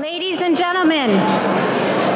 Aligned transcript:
Ladies 0.00 0.40
and 0.40 0.56
gentlemen, 0.56 1.10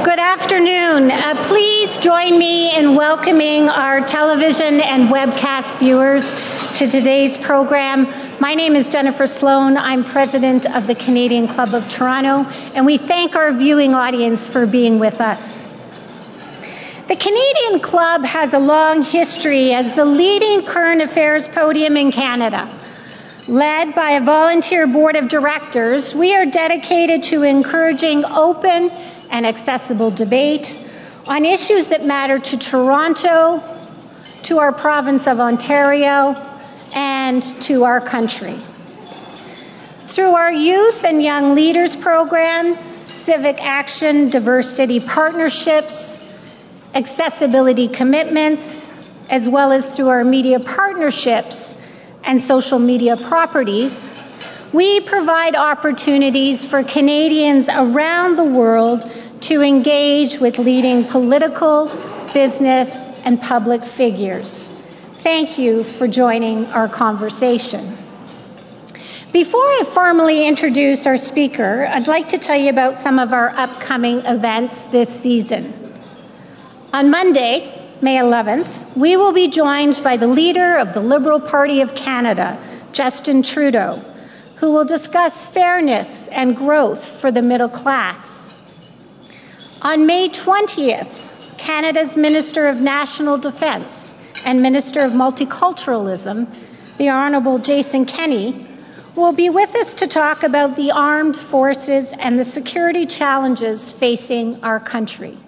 good 0.05 0.19
afternoon. 0.19 1.11
Uh, 1.11 1.43
please 1.45 1.99
join 1.99 2.39
me 2.39 2.75
in 2.75 2.95
welcoming 2.95 3.69
our 3.69 4.01
television 4.01 4.81
and 4.81 5.11
webcast 5.11 5.79
viewers 5.81 6.27
to 6.79 6.89
today's 6.89 7.37
program. 7.37 8.09
My 8.41 8.55
name 8.55 8.75
is 8.75 8.89
Jennifer 8.89 9.27
Sloan. 9.27 9.77
I'm 9.77 10.03
president 10.03 10.65
of 10.65 10.87
the 10.87 10.95
Canadian 10.95 11.47
Club 11.47 11.75
of 11.75 11.87
Toronto, 11.91 12.51
and 12.73 12.87
we 12.87 12.97
thank 12.97 13.37
our 13.37 13.53
viewing 13.53 13.95
audience 13.95 14.49
for 14.49 14.65
being 14.65 14.99
with 14.99 15.21
us. 15.21 15.67
The 17.09 17.17
Canadian 17.17 17.81
Club 17.81 18.25
has 18.25 18.55
a 18.55 18.59
long 18.59 19.03
history 19.03 19.75
as 19.75 19.95
the 19.95 20.07
leading 20.07 20.65
current 20.65 21.03
affairs 21.03 21.47
podium 21.47 21.99
in 21.99 22.13
Canada. 22.13 22.67
Led 23.47 23.95
by 23.95 24.13
a 24.13 24.21
volunteer 24.23 24.87
board 24.87 25.17
of 25.17 25.29
directors, 25.29 26.15
we 26.15 26.35
are 26.35 26.47
dedicated 26.47 27.25
to 27.25 27.43
encouraging 27.43 28.25
open 28.25 28.91
and 29.31 29.47
accessible 29.47 30.11
debate 30.11 30.75
on 31.27 31.45
issues 31.45 31.89
that 31.89 32.07
matter 32.07 32.39
to 32.39 32.57
Toronto, 32.57 33.63
to 34.45 34.61
our 34.61 34.73
province 34.73 35.27
of 35.27 35.41
Ontario, 35.41 36.35
and 36.95 37.43
to 37.63 37.85
our 37.85 38.01
country. 38.01 38.59
Through 40.07 40.35
our 40.35 40.51
youth 40.51 41.05
and 41.05 41.23
young 41.23 41.55
leaders 41.55 41.95
programs, 41.95 42.79
civic 43.25 43.63
action, 43.63 44.31
diversity 44.31 45.01
partnerships, 45.01 46.19
accessibility 46.95 47.89
commitments, 47.89 48.91
as 49.29 49.47
well 49.47 49.71
as 49.73 49.95
through 49.95 50.09
our 50.09 50.25
media 50.25 50.61
partnerships, 50.61 51.75
and 52.25 52.43
social 52.45 52.79
media 52.79 53.17
properties, 53.17 54.13
we 54.73 55.01
provide 55.01 55.55
opportunities 55.55 56.65
for 56.65 56.83
Canadians 56.83 57.69
around 57.69 58.37
the 58.37 58.45
world 58.45 59.09
to 59.43 59.63
engage 59.63 60.39
with 60.39 60.59
leading 60.59 61.05
political, 61.05 61.91
business, 62.33 62.91
and 63.25 63.41
public 63.41 63.85
figures. 63.85 64.69
Thank 65.19 65.59
you 65.59 65.85
for 65.85 66.09
joining 66.09 66.67
our 66.67 66.89
conversation. 66.89 67.97
Before 69.33 69.61
I 69.61 69.83
formally 69.93 70.47
introduce 70.47 71.07
our 71.07 71.17
speaker, 71.17 71.87
I'd 71.87 72.07
like 72.07 72.29
to 72.31 72.39
tell 72.39 72.57
you 72.57 72.71
about 72.71 73.01
some 73.01 73.19
of 73.19 73.33
our 73.33 73.49
upcoming 73.51 74.19
events 74.27 74.81
this 74.93 75.09
season. 75.09 75.93
On 76.93 77.11
Monday, 77.11 77.74
May 78.03 78.17
11th, 78.17 78.97
we 78.97 79.17
will 79.17 79.33
be 79.33 79.49
joined 79.49 80.03
by 80.03 80.17
the 80.17 80.27
leader 80.27 80.77
of 80.77 80.95
the 80.95 81.01
Liberal 81.01 81.39
Party 81.39 81.81
of 81.81 81.95
Canada, 81.95 82.59
Justin 82.93 83.43
Trudeau, 83.43 84.03
who 84.57 84.73
will 84.73 84.85
discuss 84.85 85.47
fairness 85.47 86.27
and 86.29 86.57
growth 86.57 87.05
for 87.05 87.31
the 87.31 87.41
middle 87.41 87.69
class. 87.69 88.53
On 89.81 90.07
May 90.07 90.29
20th, 90.29 91.09
Canada's 91.57 92.17
Minister 92.17 92.69
of 92.69 92.81
National 92.81 93.39
Defence 93.39 94.15
and 94.45 94.61
Minister 94.61 95.01
of 95.01 95.13
Multiculturalism, 95.13 96.49
the 96.99 97.11
Honourable 97.11 97.61
Jason 97.61 98.07
Kenney, 98.07 98.67
will 99.15 99.33
be 99.33 99.51
with 99.51 99.75
us 99.77 99.95
to 99.95 100.09
talk 100.09 100.43
about 100.43 100.75
the 100.75 100.91
armed 100.91 101.37
forces 101.37 102.13
and 102.13 102.39
the 102.39 102.45
security 102.45 103.07
challenges 103.07 103.91
facing 103.93 104.65
our 104.65 104.81
country. 104.81 105.39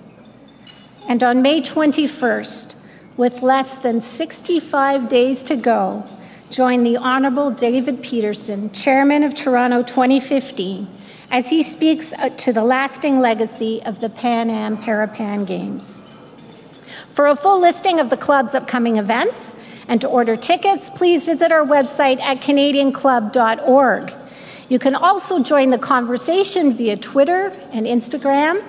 And 1.09 1.23
on 1.23 1.41
May 1.41 1.61
21st, 1.61 2.75
with 3.17 3.41
less 3.41 3.73
than 3.77 4.01
65 4.01 5.09
days 5.09 5.45
to 5.45 5.57
go, 5.57 6.05
join 6.51 6.83
the 6.83 6.97
Honourable 6.97 7.53
David 7.53 8.03
Peterson, 8.03 8.73
Chairman 8.73 9.23
of 9.23 9.37
Toronto 9.37 9.85
2015, 9.85 10.89
as 11.31 11.49
he 11.49 11.63
speaks 11.63 12.13
uh, 12.13 12.31
to 12.31 12.53
the 12.53 12.65
lasting 12.65 13.21
legacy 13.21 13.83
of 13.85 14.01
the 14.01 14.09
Pan 14.09 14.51
Am 14.51 14.79
Parapan 14.79 15.47
Games. 15.47 16.03
For 17.15 17.29
a 17.29 17.37
full 17.37 17.61
listing 17.61 18.01
of 18.01 18.11
the 18.11 18.17
club's 18.17 18.57
upcoming 18.57 18.97
events 18.97 19.55
and 19.87 20.01
to 20.01 20.09
order 20.09 20.37
tickets, 20.37 20.91
please 20.91 21.23
visit 21.23 21.53
our 21.53 21.65
website 21.65 22.21
at 22.21 22.41
canadianclub.org. 22.41 24.13
You 24.69 24.81
can 24.81 24.97
also 24.97 25.39
join 25.45 25.71
the 25.71 25.79
conversation 25.79 26.73
via 26.73 26.97
Twitter 26.97 27.53
and 27.71 27.87
Instagram 27.87 28.61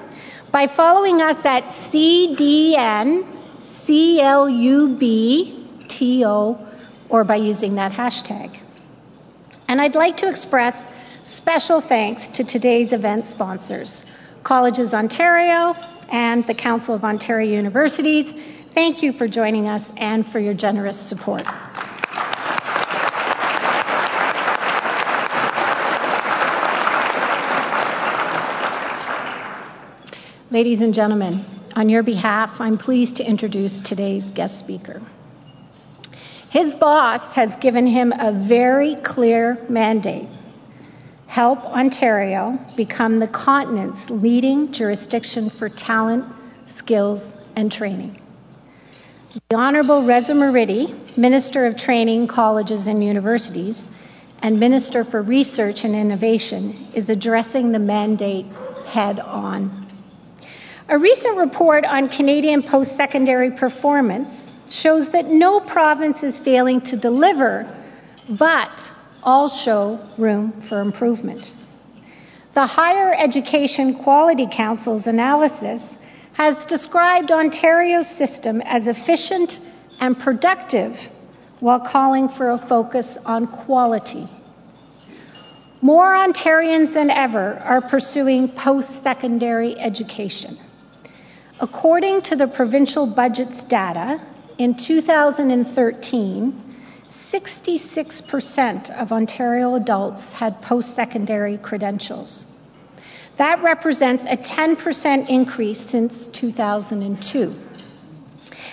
by 0.52 0.68
following 0.68 1.22
us 1.22 1.44
at 1.46 1.66
CDNCLUBTO 1.66 3.28
or 7.10 7.24
by 7.24 7.36
using 7.36 7.76
that 7.76 7.92
hashtag. 7.92 8.58
And 9.68 9.82
I'd 9.82 9.96
like 9.96 10.18
to 10.18 10.30
express 10.30 10.82
special 11.24 11.82
thanks 11.82 12.30
to 12.30 12.44
today's 12.44 12.94
event 12.94 13.26
sponsors, 13.26 14.04
Colleges 14.44 14.94
Ontario 14.94 15.76
and 16.10 16.44
the 16.46 16.54
Council 16.54 16.96
of 16.96 17.04
Ontario 17.04 17.54
Universities. 17.54 18.34
Thank 18.72 19.04
you 19.04 19.12
for 19.12 19.28
joining 19.28 19.68
us 19.68 19.92
and 19.98 20.26
for 20.26 20.40
your 20.40 20.54
generous 20.54 21.00
support. 21.00 21.46
Ladies 30.50 30.80
and 30.80 30.94
gentlemen, 30.94 31.44
on 31.76 31.90
your 31.90 32.04
behalf, 32.04 32.62
I'm 32.62 32.78
pleased 32.78 33.18
to 33.18 33.26
introduce 33.26 33.82
today's 33.82 34.32
guest 34.32 34.58
speaker. 34.58 35.02
His 36.50 36.74
boss 36.74 37.34
has 37.34 37.54
given 37.58 37.86
him 37.86 38.14
a 38.18 38.32
very 38.32 38.96
clear 38.96 39.58
mandate 39.68 40.30
help 41.28 41.66
Ontario 41.66 42.58
become 42.78 43.20
the 43.20 43.28
continent's 43.28 44.10
leading 44.10 44.72
jurisdiction 44.72 45.50
for 45.50 45.68
talent, 45.68 46.24
skills, 46.64 47.36
and 47.58 47.70
training. 47.70 48.18
The 49.50 49.58
Honourable 49.58 50.04
Reza 50.04 50.32
Moridi, 50.32 51.18
Minister 51.18 51.66
of 51.66 51.76
Training, 51.76 52.28
Colleges 52.28 52.88
and 52.88 53.04
Universities, 53.04 53.86
and 54.42 54.62
Minister 54.62 55.04
for 55.04 55.22
Research 55.22 55.84
and 55.84 55.94
Innovation, 55.94 56.88
is 56.94 57.10
addressing 57.10 57.74
the 57.74 57.80
mandate 57.80 58.46
head 58.86 59.20
on. 59.20 59.87
A 60.90 60.98
recent 60.98 61.36
report 61.36 61.84
on 61.84 62.08
Canadian 62.08 62.64
post 62.64 62.96
secondary 62.96 63.52
performance 63.52 64.30
shows 64.70 65.10
that 65.10 65.26
no 65.26 65.60
province 65.60 66.24
is 66.24 66.40
failing 66.40 66.80
to 66.80 66.96
deliver, 66.96 67.68
but 68.30 68.90
all 69.22 69.50
show 69.50 70.00
room 70.18 70.62
for 70.62 70.80
improvement. 70.80 71.54
The 72.54 72.66
Higher 72.66 73.14
Education 73.14 73.96
Quality 73.96 74.48
Council's 74.50 75.08
analysis 75.08 75.82
has 76.32 76.66
described 76.68 77.34
Ontario's 77.34 78.08
system 78.08 78.62
as 78.62 78.88
efficient 78.88 79.60
and 80.00 80.18
productive 80.18 81.10
while 81.60 81.82
calling 81.82 82.30
for 82.30 82.52
a 82.52 82.58
focus 82.58 83.18
on 83.26 83.48
quality. 83.48 84.26
More 85.82 86.14
Ontarians 86.14 86.94
than 86.94 87.10
ever 87.10 87.62
are 87.62 87.82
pursuing 87.82 88.48
post 88.48 89.04
secondary 89.04 89.78
education. 89.78 90.58
According 91.60 92.22
to 92.24 92.36
the 92.36 92.46
provincial 92.48 93.08
budget's 93.08 93.64
data, 93.64 94.22
in 94.60 94.76
2013, 94.76 96.64
66% 97.10 98.90
of 98.92 99.12
Ontario 99.12 99.74
adults 99.74 100.32
had 100.32 100.62
post 100.62 100.96
secondary 100.96 101.58
credentials. 101.58 102.46
That 103.38 103.64
represents 103.64 104.24
a 104.24 104.38
10% 104.38 105.30
increase 105.30 105.80
since 105.80 106.28
2002. 106.28 107.56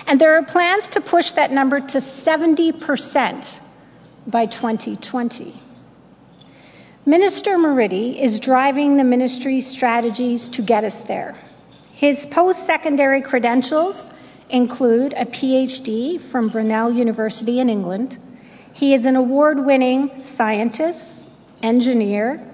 And 0.06 0.21
there 0.21 0.37
are 0.37 0.43
plans 0.43 0.91
to 0.91 1.01
push 1.01 1.33
that 1.33 1.53
number 1.53 1.81
to 1.81 1.99
70% 1.99 3.61
by 4.27 4.45
2020. 4.45 5.55
Minister 7.06 7.56
Moridi 7.56 8.21
is 8.21 8.41
driving 8.41 8.97
the 8.99 9.05
ministry's 9.05 9.66
strategies 9.66 10.51
to 10.51 10.63
get 10.63 10.84
us 10.84 10.98
there. 11.03 11.34
His 11.96 12.26
post 12.26 12.66
secondary 12.66 13.22
credentials 13.22 14.10
include 14.50 15.12
a 15.12 15.26
PhD 15.26 16.20
from 16.20 16.48
Brunel 16.48 16.91
University 16.91 17.60
in 17.60 17.70
England. 17.70 18.18
He 18.72 18.94
is 18.94 19.04
an 19.04 19.14
award 19.14 19.64
winning 19.64 20.20
scientist, 20.20 21.22
engineer, 21.62 22.44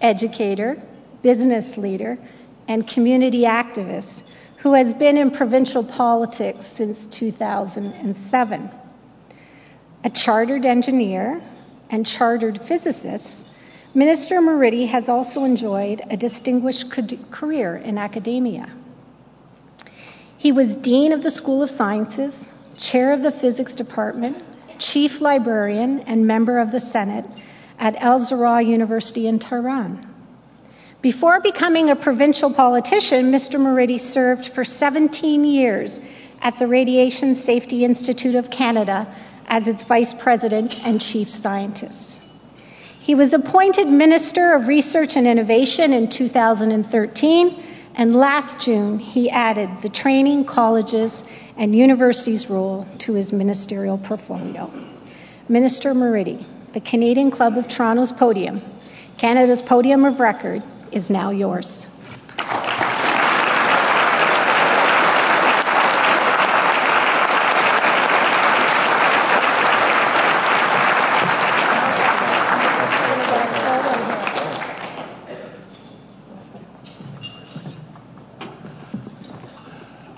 educator, 0.00 0.80
business 1.22 1.76
leader, 1.76 2.18
and 2.68 2.86
community 2.86 3.42
activist 3.42 4.22
who 4.58 4.74
has 4.74 4.94
been 4.94 5.16
in 5.16 5.32
provincial 5.32 5.82
politics 5.82 6.64
since 6.68 7.06
2007. 7.06 8.70
A 10.04 10.10
chartered 10.10 10.64
engineer 10.64 11.42
and 11.90 12.06
chartered 12.06 12.62
physicist, 12.62 13.44
Minister 13.92 14.40
Moridi 14.40 14.86
has 14.86 15.08
also 15.08 15.42
enjoyed 15.42 16.00
a 16.08 16.16
distinguished 16.16 16.90
career 17.32 17.76
in 17.76 17.98
academia. 17.98 18.68
He 20.44 20.52
was 20.52 20.74
Dean 20.74 21.12
of 21.12 21.22
the 21.22 21.30
School 21.30 21.62
of 21.62 21.70
Sciences, 21.70 22.38
Chair 22.76 23.14
of 23.14 23.22
the 23.22 23.30
Physics 23.30 23.74
Department, 23.74 24.42
Chief 24.78 25.22
Librarian, 25.22 26.00
and 26.00 26.26
member 26.26 26.58
of 26.58 26.70
the 26.70 26.80
Senate 26.80 27.24
at 27.78 27.96
Al 27.96 28.18
Zahra 28.18 28.60
University 28.60 29.26
in 29.26 29.38
Tehran. 29.38 30.06
Before 31.00 31.40
becoming 31.40 31.88
a 31.88 31.96
provincial 31.96 32.52
politician, 32.52 33.32
Mr. 33.32 33.58
Moridi 33.58 33.98
served 33.98 34.48
for 34.48 34.66
17 34.66 35.46
years 35.46 35.98
at 36.42 36.58
the 36.58 36.66
Radiation 36.66 37.36
Safety 37.36 37.82
Institute 37.82 38.34
of 38.34 38.50
Canada 38.50 39.06
as 39.46 39.66
its 39.66 39.84
vice 39.84 40.12
president 40.12 40.78
and 40.86 41.00
chief 41.00 41.30
scientist. 41.30 42.20
He 43.00 43.14
was 43.14 43.32
appointed 43.32 43.88
Minister 43.88 44.52
of 44.52 44.68
Research 44.68 45.16
and 45.16 45.26
Innovation 45.26 45.94
in 45.94 46.08
2013, 46.08 47.64
and 47.94 48.14
last 48.14 48.60
June 48.60 48.98
he 48.98 49.30
added 49.30 49.80
the 49.80 49.88
training, 49.88 50.44
colleges, 50.44 51.22
and 51.56 51.74
universities 51.74 52.50
role 52.50 52.86
to 52.98 53.14
his 53.14 53.32
ministerial 53.32 53.98
portfolio. 53.98 54.72
Minister 55.48 55.94
Moridi, 55.94 56.44
the 56.72 56.80
Canadian 56.80 57.30
Club 57.30 57.56
of 57.56 57.68
Toronto's 57.68 58.12
podium, 58.12 58.62
Canada's 59.18 59.62
podium 59.62 60.04
of 60.04 60.18
record, 60.18 60.62
is 60.90 61.10
now 61.10 61.30
yours. 61.30 61.86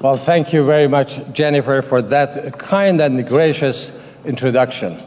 Well, 0.06 0.16
thank 0.16 0.52
you 0.52 0.64
very 0.64 0.86
much, 0.86 1.18
Jennifer, 1.32 1.82
for 1.82 2.00
that 2.00 2.60
kind 2.60 3.00
and 3.00 3.26
gracious 3.26 3.90
introduction. 4.24 5.02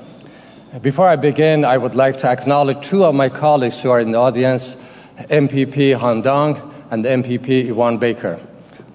Before 0.81 1.07
I 1.07 1.15
begin, 1.15 1.63
I 1.63 1.77
would 1.77 1.95
like 1.95 2.17
to 2.17 2.27
acknowledge 2.27 2.85
two 2.85 3.05
of 3.05 3.15
my 3.15 3.29
colleagues 3.29 3.79
who 3.79 3.91
are 3.91 4.01
in 4.01 4.11
the 4.11 4.17
audience, 4.17 4.75
MPP 5.17 5.95
Han 5.95 6.21
Dong 6.21 6.75
and 6.91 7.05
MPP 7.05 7.69
Yvan 7.69 7.97
Baker. 7.97 8.41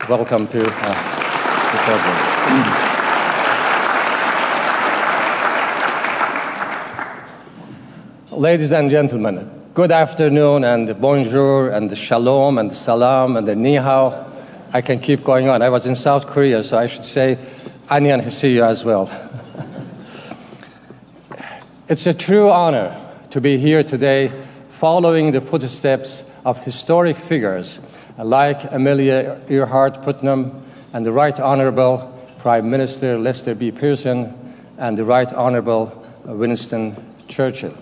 Welcome 0.07 0.47
to 0.49 0.61
uh, 0.61 0.65
the 1.73 1.79
program. 8.29 8.41
Ladies 8.43 8.73
and 8.73 8.91
gentlemen, 8.91 9.51
good 9.73 9.91
afternoon 9.91 10.65
and 10.65 11.01
bonjour 11.01 11.71
and 11.71 11.97
shalom 11.97 12.59
and 12.59 12.75
salam 12.75 13.39
and 13.39 13.47
ni 13.57 13.77
hao. 13.77 14.33
I 14.74 14.82
can 14.82 15.00
keep 15.00 15.24
going 15.24 15.50
on. 15.50 15.62
I 15.62 15.70
was 15.70 15.86
in 15.86 15.96
South 15.96 16.28
Korea, 16.28 16.64
so 16.64 16.78
I 16.78 16.88
should 16.88 17.06
say 17.06 17.38
안녕 17.90 18.24
하세요 18.24 18.70
as 18.70 18.86
well. 18.86 19.10
it's 21.88 22.06
a 22.06 22.14
true 22.14 22.50
honor 22.50 22.96
to 23.32 23.42
be 23.42 23.58
here 23.58 23.84
today 23.84 24.32
following 24.70 25.32
the 25.32 25.42
footsteps 25.42 26.24
of 26.46 26.64
historic 26.64 27.18
figures 27.18 27.80
like 28.18 28.72
Amelia 28.72 29.42
Earhart 29.50 30.04
Putnam 30.04 30.66
and 30.94 31.06
the 31.06 31.12
Right 31.12 31.40
Honorable 31.40 32.16
Prime 32.40 32.70
Minister 32.70 33.18
Lester 33.18 33.56
B. 33.56 33.72
Pearson 33.72 34.56
and 34.78 34.98
the 34.98 35.04
Right 35.04 35.32
Honorable 35.34 36.06
Winston 36.26 36.96
Churchill. 37.28 37.76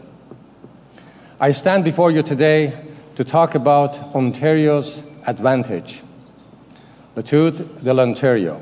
I 1.39 1.51
stand 1.51 1.83
before 1.83 2.11
you 2.11 2.23
today 2.23 2.77
to 3.15 3.23
talk 3.23 3.55
about 3.55 4.15
Ontario's 4.15 5.01
advantage 5.25 6.01
L'étude 7.14 7.82
de 7.82 7.92
l'Ontario. 7.92 8.60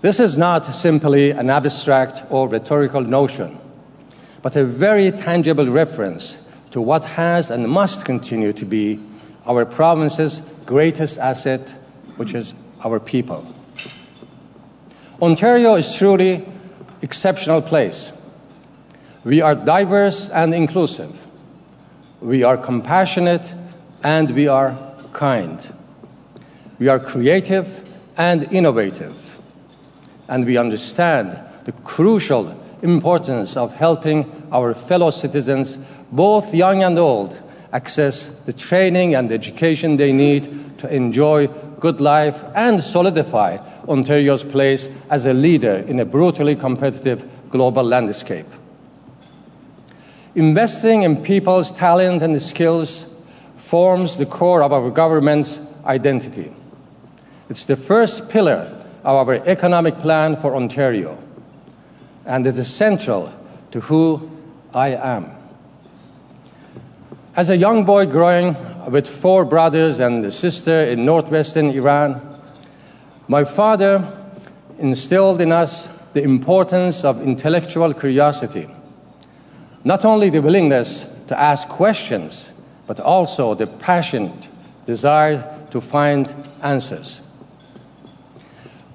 This 0.00 0.20
is 0.20 0.36
not 0.36 0.74
simply 0.74 1.30
an 1.30 1.50
abstract 1.50 2.22
or 2.30 2.48
rhetorical 2.48 3.02
notion, 3.02 3.58
but 4.42 4.56
a 4.56 4.64
very 4.64 5.10
tangible 5.10 5.66
reference 5.66 6.36
to 6.70 6.80
what 6.80 7.04
has 7.04 7.50
and 7.50 7.68
must 7.68 8.04
continue 8.04 8.52
to 8.52 8.64
be 8.64 9.00
our 9.46 9.64
province's 9.64 10.40
greatest 10.66 11.18
asset, 11.18 11.74
which 12.16 12.34
is 12.34 12.52
our 12.84 13.00
people. 13.00 13.46
Ontario 15.20 15.74
is 15.74 15.94
truly 15.94 16.46
exceptional 17.02 17.62
place. 17.62 18.12
We 19.24 19.40
are 19.40 19.54
diverse 19.54 20.28
and 20.28 20.54
inclusive. 20.54 21.16
We 22.20 22.44
are 22.44 22.56
compassionate 22.56 23.52
and 24.02 24.30
we 24.30 24.48
are 24.48 24.76
kind. 25.12 25.77
We 26.78 26.88
are 26.88 27.00
creative 27.00 27.68
and 28.16 28.52
innovative. 28.52 29.16
And 30.28 30.44
we 30.44 30.56
understand 30.56 31.38
the 31.64 31.72
crucial 31.72 32.54
importance 32.82 33.56
of 33.56 33.74
helping 33.74 34.48
our 34.52 34.74
fellow 34.74 35.10
citizens, 35.10 35.76
both 36.12 36.54
young 36.54 36.82
and 36.82 36.98
old, 36.98 37.40
access 37.72 38.28
the 38.46 38.52
training 38.52 39.14
and 39.14 39.32
education 39.32 39.96
they 39.96 40.12
need 40.12 40.78
to 40.78 40.88
enjoy 40.88 41.48
good 41.80 42.00
life 42.00 42.42
and 42.54 42.82
solidify 42.82 43.58
Ontario's 43.86 44.44
place 44.44 44.88
as 45.10 45.26
a 45.26 45.32
leader 45.32 45.74
in 45.74 46.00
a 46.00 46.04
brutally 46.04 46.56
competitive 46.56 47.28
global 47.50 47.82
landscape. 47.82 48.46
Investing 50.34 51.02
in 51.02 51.22
people's 51.22 51.72
talent 51.72 52.22
and 52.22 52.40
skills 52.42 53.04
forms 53.56 54.16
the 54.16 54.26
core 54.26 54.62
of 54.62 54.72
our 54.72 54.90
government's 54.90 55.58
identity. 55.84 56.52
It's 57.48 57.64
the 57.64 57.76
first 57.76 58.28
pillar 58.28 58.70
of 59.04 59.28
our 59.28 59.34
economic 59.34 60.00
plan 60.00 60.36
for 60.36 60.54
Ontario, 60.54 61.16
and 62.26 62.46
it 62.46 62.58
is 62.58 62.68
central 62.68 63.32
to 63.70 63.80
who 63.80 64.30
I 64.74 64.88
am. 64.90 65.30
As 67.34 67.48
a 67.48 67.56
young 67.56 67.84
boy 67.84 68.04
growing 68.06 68.54
with 68.90 69.06
four 69.06 69.46
brothers 69.46 70.00
and 70.00 70.24
a 70.26 70.30
sister 70.30 70.82
in 70.82 71.06
northwestern 71.06 71.70
Iran, 71.70 72.20
my 73.28 73.44
father 73.44 74.12
instilled 74.78 75.40
in 75.40 75.52
us 75.52 75.88
the 76.12 76.22
importance 76.22 77.04
of 77.04 77.22
intellectual 77.22 77.94
curiosity. 77.94 78.68
Not 79.84 80.04
only 80.04 80.28
the 80.30 80.42
willingness 80.42 81.06
to 81.28 81.38
ask 81.38 81.66
questions, 81.68 82.50
but 82.86 83.00
also 83.00 83.54
the 83.54 83.66
passionate 83.66 84.48
desire 84.84 85.66
to 85.70 85.80
find 85.80 86.34
answers. 86.62 87.20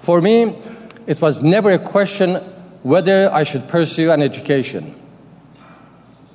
For 0.04 0.22
me, 0.22 0.54
it 1.08 1.22
was 1.22 1.42
never 1.42 1.72
a 1.72 1.80
question 1.80 2.36
whether 2.84 3.32
I 3.32 3.44
should 3.46 3.70
pursue 3.70 4.12
an 4.12 4.22
education. 4.22 4.96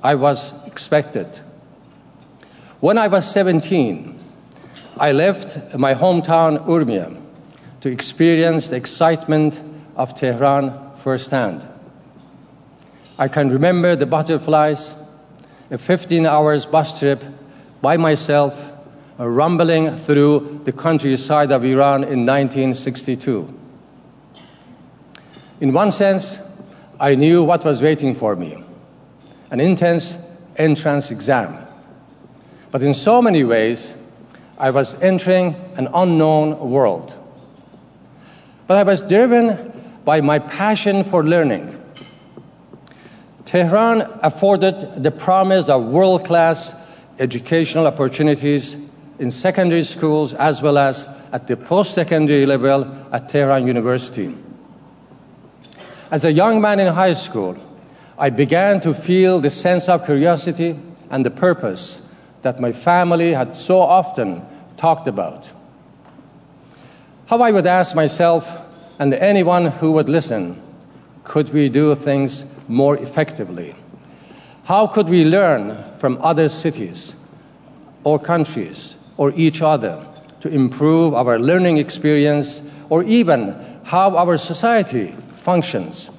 I 0.01 0.15
was 0.15 0.51
expected. 0.65 1.27
When 2.79 2.97
I 2.97 3.09
was 3.09 3.29
17, 3.29 4.17
I 4.97 5.11
left 5.11 5.75
my 5.77 5.93
hometown 5.93 6.65
Urmia 6.65 7.21
to 7.81 7.89
experience 7.89 8.69
the 8.69 8.77
excitement 8.77 9.59
of 9.95 10.15
Tehran 10.15 10.97
firsthand. 11.03 11.63
I 13.19 13.27
can 13.27 13.51
remember 13.51 13.95
the 13.95 14.07
butterflies, 14.07 14.95
a 15.69 15.77
15 15.77 16.25
hours 16.25 16.65
bus 16.65 16.97
trip 16.97 17.23
by 17.83 17.97
myself, 17.97 18.57
rumbling 19.19 19.97
through 19.97 20.61
the 20.65 20.71
countryside 20.71 21.51
of 21.51 21.63
Iran 21.63 22.03
in 22.03 22.25
1962. 22.25 23.58
In 25.59 25.73
one 25.73 25.91
sense, 25.91 26.39
I 26.99 27.15
knew 27.15 27.43
what 27.43 27.65
was 27.65 27.81
waiting 27.81 28.15
for 28.15 28.35
me 28.35 28.63
an 29.51 29.59
intense 29.59 30.17
entrance 30.55 31.09
exam. 31.09 31.57
But 32.71 32.83
in 32.83 32.93
so 32.93 33.21
many 33.21 33.43
ways, 33.43 33.93
I 34.59 34.69
was 34.69 34.93
entering 35.01 35.55
an 35.75 35.87
unknown 35.93 36.69
world. 36.69 37.15
But 38.67 38.77
I 38.77 38.83
was 38.83 39.01
driven 39.01 40.01
by 40.05 40.21
my 40.21 40.37
passion 40.37 41.03
for 41.03 41.23
learning. 41.23 41.75
Tehran 43.45 44.01
afforded 44.21 45.01
the 45.01 45.09
promise 45.09 45.69
of 45.69 45.85
world 45.85 46.25
class 46.25 46.75
educational 47.17 47.87
opportunities 47.87 48.75
in 49.17 49.31
secondary 49.31 49.83
schools 49.83 50.35
as 50.35 50.61
well 50.61 50.77
as 50.77 51.07
at 51.31 51.47
the 51.47 51.57
post 51.57 51.95
secondary 51.95 52.45
level 52.45 52.85
at 53.11 53.29
Tehran 53.29 53.65
University. 53.65 54.35
As 56.11 56.25
a 56.25 56.31
young 56.31 56.59
man 56.59 56.79
in 56.79 56.91
high 56.91 57.13
school, 57.13 57.55
I 58.17 58.31
began 58.31 58.81
to 58.81 58.95
feel 58.95 59.39
the 59.39 59.51
sense 59.51 59.87
of 59.87 60.05
curiosity 60.05 60.79
and 61.11 61.23
the 61.23 61.29
purpose 61.29 62.01
that 62.41 62.59
my 62.59 62.71
family 62.71 63.31
had 63.31 63.55
so 63.55 63.79
often 63.81 64.41
talked 64.77 65.07
about. 65.07 65.47
How 67.27 67.41
I 67.41 67.51
would 67.51 67.67
ask 67.67 67.95
myself 67.95 68.49
and 68.97 69.13
anyone 69.13 69.67
who 69.67 69.91
would 69.93 70.09
listen, 70.09 70.59
could 71.23 71.53
we 71.53 71.69
do 71.69 71.93
things 71.93 72.43
more 72.67 72.97
effectively? 72.97 73.75
How 74.63 74.87
could 74.87 75.09
we 75.09 75.25
learn 75.25 75.83
from 75.99 76.19
other 76.23 76.49
cities 76.49 77.13
or 78.03 78.17
countries 78.17 78.95
or 79.15 79.31
each 79.35 79.61
other 79.61 80.03
to 80.41 80.49
improve 80.49 81.13
our 81.13 81.37
learning 81.37 81.77
experience 81.77 82.61
or 82.89 83.03
even 83.03 83.53
how 83.83 84.17
our 84.17 84.39
society 84.39 85.15
functions. 85.49 86.11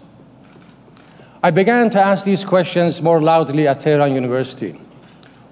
I 1.41 1.53
began 1.53 1.91
to 1.91 2.05
ask 2.05 2.25
these 2.25 2.45
questions 2.45 3.01
more 3.01 3.23
loudly 3.23 3.69
at 3.69 3.81
Tehran 3.81 4.13
University, 4.13 4.73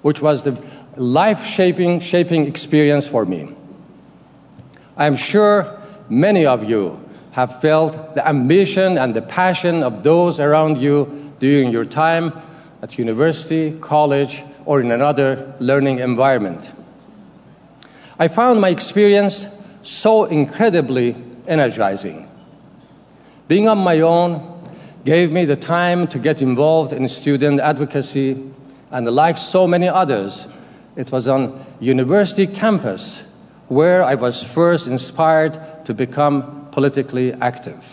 which 0.01 0.21
was 0.21 0.43
the 0.43 0.61
life 0.97 1.45
shaping, 1.45 2.01
shaping 2.01 2.45
experience 2.45 3.07
for 3.07 3.23
me. 3.25 3.55
I 4.97 5.05
am 5.07 5.15
sure 5.15 5.79
many 6.09 6.45
of 6.45 6.69
you 6.69 6.99
have 7.31 7.61
felt 7.61 8.15
the 8.15 8.27
ambition 8.27 8.97
and 8.97 9.15
the 9.15 9.21
passion 9.21 9.81
of 9.81 10.03
those 10.03 10.41
around 10.41 10.81
you 10.81 11.31
during 11.39 11.71
your 11.71 11.85
time 11.85 12.33
at 12.81 12.97
university, 12.99 13.71
college, 13.79 14.43
or 14.65 14.81
in 14.81 14.91
another 14.91 15.55
learning 15.59 15.99
environment. 15.99 16.69
I 18.19 18.27
found 18.27 18.59
my 18.59 18.69
experience 18.69 19.47
so 19.83 20.25
incredibly 20.25 21.15
energizing. 21.47 22.28
Being 23.49 23.67
on 23.67 23.79
my 23.79 24.01
own 24.01 24.61
gave 25.03 25.31
me 25.31 25.45
the 25.45 25.55
time 25.55 26.07
to 26.09 26.19
get 26.19 26.43
involved 26.43 26.93
in 26.93 27.09
student 27.09 27.59
advocacy, 27.59 28.37
and 28.91 29.07
like 29.07 29.39
so 29.39 29.65
many 29.65 29.89
others, 29.89 30.47
it 30.95 31.11
was 31.11 31.27
on 31.27 31.65
university 31.79 32.45
campus 32.45 33.19
where 33.67 34.03
I 34.03 34.13
was 34.13 34.43
first 34.43 34.85
inspired 34.85 35.59
to 35.85 35.95
become 35.95 36.67
politically 36.71 37.33
active. 37.33 37.83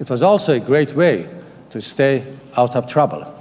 It 0.00 0.10
was 0.10 0.24
also 0.24 0.54
a 0.54 0.60
great 0.60 0.92
way 0.92 1.28
to 1.70 1.80
stay 1.80 2.26
out 2.56 2.74
of 2.74 2.88
trouble. 2.88 3.32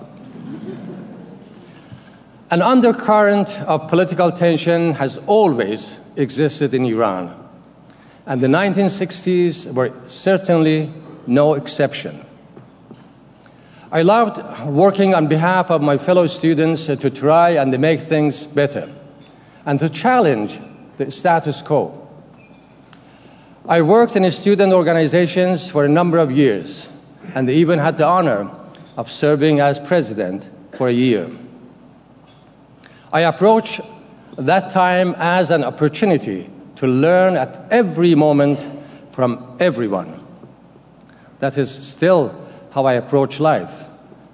An 2.52 2.62
undercurrent 2.62 3.50
of 3.60 3.90
political 3.90 4.32
tension 4.32 4.94
has 4.94 5.18
always 5.18 5.98
existed 6.16 6.75
in 6.75 6.86
Iran, 6.86 7.34
and 8.28 8.40
the 8.40 8.48
1960s 8.48 9.74
were 9.74 9.94
certainly 10.06 10.94
no 11.27 11.53
exception. 11.53 12.25
I 13.92 14.01
loved 14.01 14.65
working 14.65 15.13
on 15.13 15.27
behalf 15.27 15.70
of 15.70 15.82
my 15.82 15.98
fellow 15.98 16.27
students 16.27 16.88
to 16.88 17.10
try 17.10 17.51
and 17.51 17.77
make 17.80 18.01
things 18.01 18.46
better 18.46 18.89
and 19.65 19.80
to 19.80 19.89
challenge 19.89 20.60
the 20.98 21.12
status 21.12 21.62
quo. 21.62 22.00
I 23.68 23.82
worked 23.84 24.15
in 24.15 24.30
student 24.32 24.74
organizations 24.74 25.70
for 25.70 25.86
a 25.86 25.89
number 25.89 26.18
of 26.18 26.32
years 26.32 26.89
and 27.36 27.50
even 27.50 27.80
had 27.80 27.98
the 27.98 28.06
honor 28.06 28.50
of 28.98 29.12
serving 29.12 29.60
as 29.60 29.80
president 29.80 30.50
for 30.75 30.88
a 30.88 30.92
year. 30.92 31.30
I 33.12 33.22
approached 33.22 33.80
that 34.38 34.72
time 34.72 35.13
as 35.18 35.51
an 35.51 35.63
opportunity 35.63 36.50
to 36.77 36.88
learn 36.88 37.36
at 37.38 37.68
every 37.72 38.15
moment 38.15 38.60
from 39.12 39.58
everyone. 39.60 40.23
That 41.44 41.58
is 41.58 41.70
still 41.70 42.34
how 42.72 42.86
I 42.86 42.94
approach 42.94 43.42
life 43.42 43.84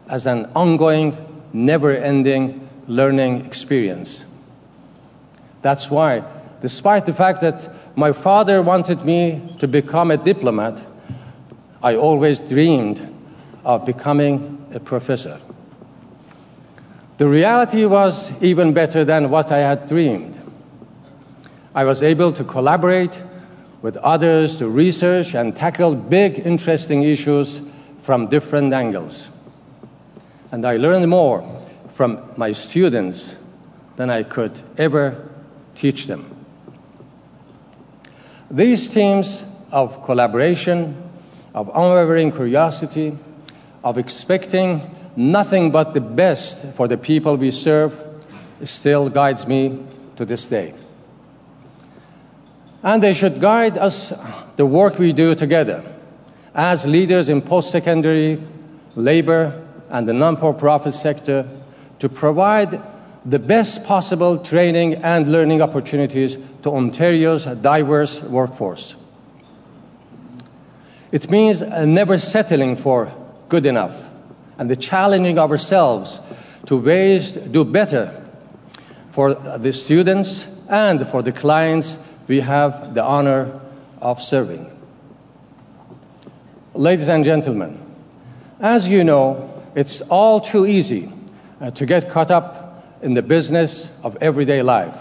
as 0.08 0.28
an 0.28 0.52
ongoing, 0.56 1.18
never 1.52 1.90
ending 1.90 2.70
learning 2.88 3.48
experience. 3.48 4.24
That's 5.64 5.90
why, 5.90 6.24
despite 6.62 7.08
the 7.08 7.14
fact 7.16 7.42
that 7.42 7.98
my 7.98 8.12
father 8.12 8.62
wanted 8.62 9.04
me 9.04 9.56
to 9.60 9.68
become 9.68 10.12
a 10.12 10.18
diplomat, 10.18 10.84
I 11.82 11.96
always 11.96 12.38
dreamed 12.38 13.02
of 13.66 13.88
becoming 13.88 14.68
a 14.76 14.80
professor. 14.80 15.42
The 17.18 17.28
reality 17.28 17.86
was 17.86 18.32
even 18.40 18.76
better 18.76 19.04
than 19.04 19.32
what 19.32 19.52
I 19.52 19.62
had 19.62 19.90
dreamed. 19.90 20.40
I 21.74 21.86
was 21.86 22.04
able 22.04 22.34
to 22.34 22.44
collaborate 22.44 23.20
with 23.82 23.98
others 23.98 24.58
to 24.58 24.68
research 24.68 25.34
and 25.36 25.56
tackle 25.56 25.96
big, 25.96 26.40
interesting 26.40 27.04
issues 27.04 27.62
from 28.02 28.28
different 28.28 28.74
angles. 28.74 29.30
And 30.52 30.66
I 30.66 30.78
learned 30.78 31.08
more 31.10 31.44
from 31.94 32.20
my 32.38 32.54
students 32.54 33.38
than 33.96 34.10
I 34.10 34.24
could 34.24 34.60
ever 34.78 35.30
teach 35.76 36.08
them. 36.08 36.36
These 38.52 38.92
themes 38.92 39.44
of 39.72 40.04
collaboration, 40.04 40.96
of 41.54 41.70
unwavering 41.70 42.32
curiosity, 42.32 43.18
of 43.84 43.98
expecting 43.98 44.96
nothing 45.16 45.72
but 45.72 45.94
the 45.94 46.02
best 46.02 46.66
for 46.76 46.88
the 46.88 46.98
people 46.98 47.36
we 47.36 47.52
serve 47.52 47.94
still 48.64 49.10
guides 49.10 49.48
me 49.48 49.86
to 50.16 50.26
this 50.26 50.48
day. 50.48 50.74
And 52.84 53.04
they 53.04 53.14
should 53.14 53.42
guide 53.42 53.78
us 53.78 54.14
the 54.56 54.66
work 54.66 54.98
we 54.98 55.14
do 55.14 55.36
together 55.36 55.84
as 56.54 56.86
leaders 56.86 57.30
in 57.30 57.42
post-secondary, 57.42 58.42
labor, 58.96 59.66
and 59.90 60.08
the 60.08 60.14
non-for-profit 60.14 60.94
sector 60.94 61.48
to 62.00 62.10
provide 62.10 62.82
the 63.26 63.40
best 63.40 63.84
possible 63.84 64.38
training 64.38 64.96
and 64.96 65.32
learning 65.32 65.62
opportunities 65.62 66.38
to 66.64 66.70
Ontario's 66.70 67.46
diverse 67.46 68.22
workforce. 68.22 68.96
It 71.12 71.30
means 71.30 71.62
uh, 71.62 71.86
never 71.86 72.18
settling 72.18 72.78
for 72.78 73.12
good 73.50 73.66
enough 73.66 74.04
and 74.58 74.70
the 74.70 74.76
challenging 74.76 75.40
ourselves 75.40 76.20
to 76.68 76.78
ways 76.78 77.32
to 77.32 77.48
do 77.48 77.66
better 77.66 78.26
for 79.12 79.34
the 79.34 79.74
students 79.74 80.48
and 80.68 81.08
for 81.08 81.24
the 81.24 81.32
clients 81.32 81.98
we 82.30 82.42
have 82.42 82.94
the 82.94 83.04
honor 83.04 83.60
of 84.00 84.22
serving. 84.22 84.70
Ladies 86.76 87.10
and 87.10 87.26
gentlemen, 87.26 87.84
as 88.60 88.88
you 88.88 89.04
know, 89.04 89.64
it's 89.74 90.02
all 90.02 90.40
too 90.40 90.68
easy 90.68 91.12
uh, 91.60 91.72
to 91.72 91.88
get 91.88 92.12
caught 92.12 92.30
up 92.30 92.86
in 93.02 93.16
the 93.16 93.24
business 93.24 93.90
of 94.04 94.20
everyday 94.22 94.62
life. 94.62 94.96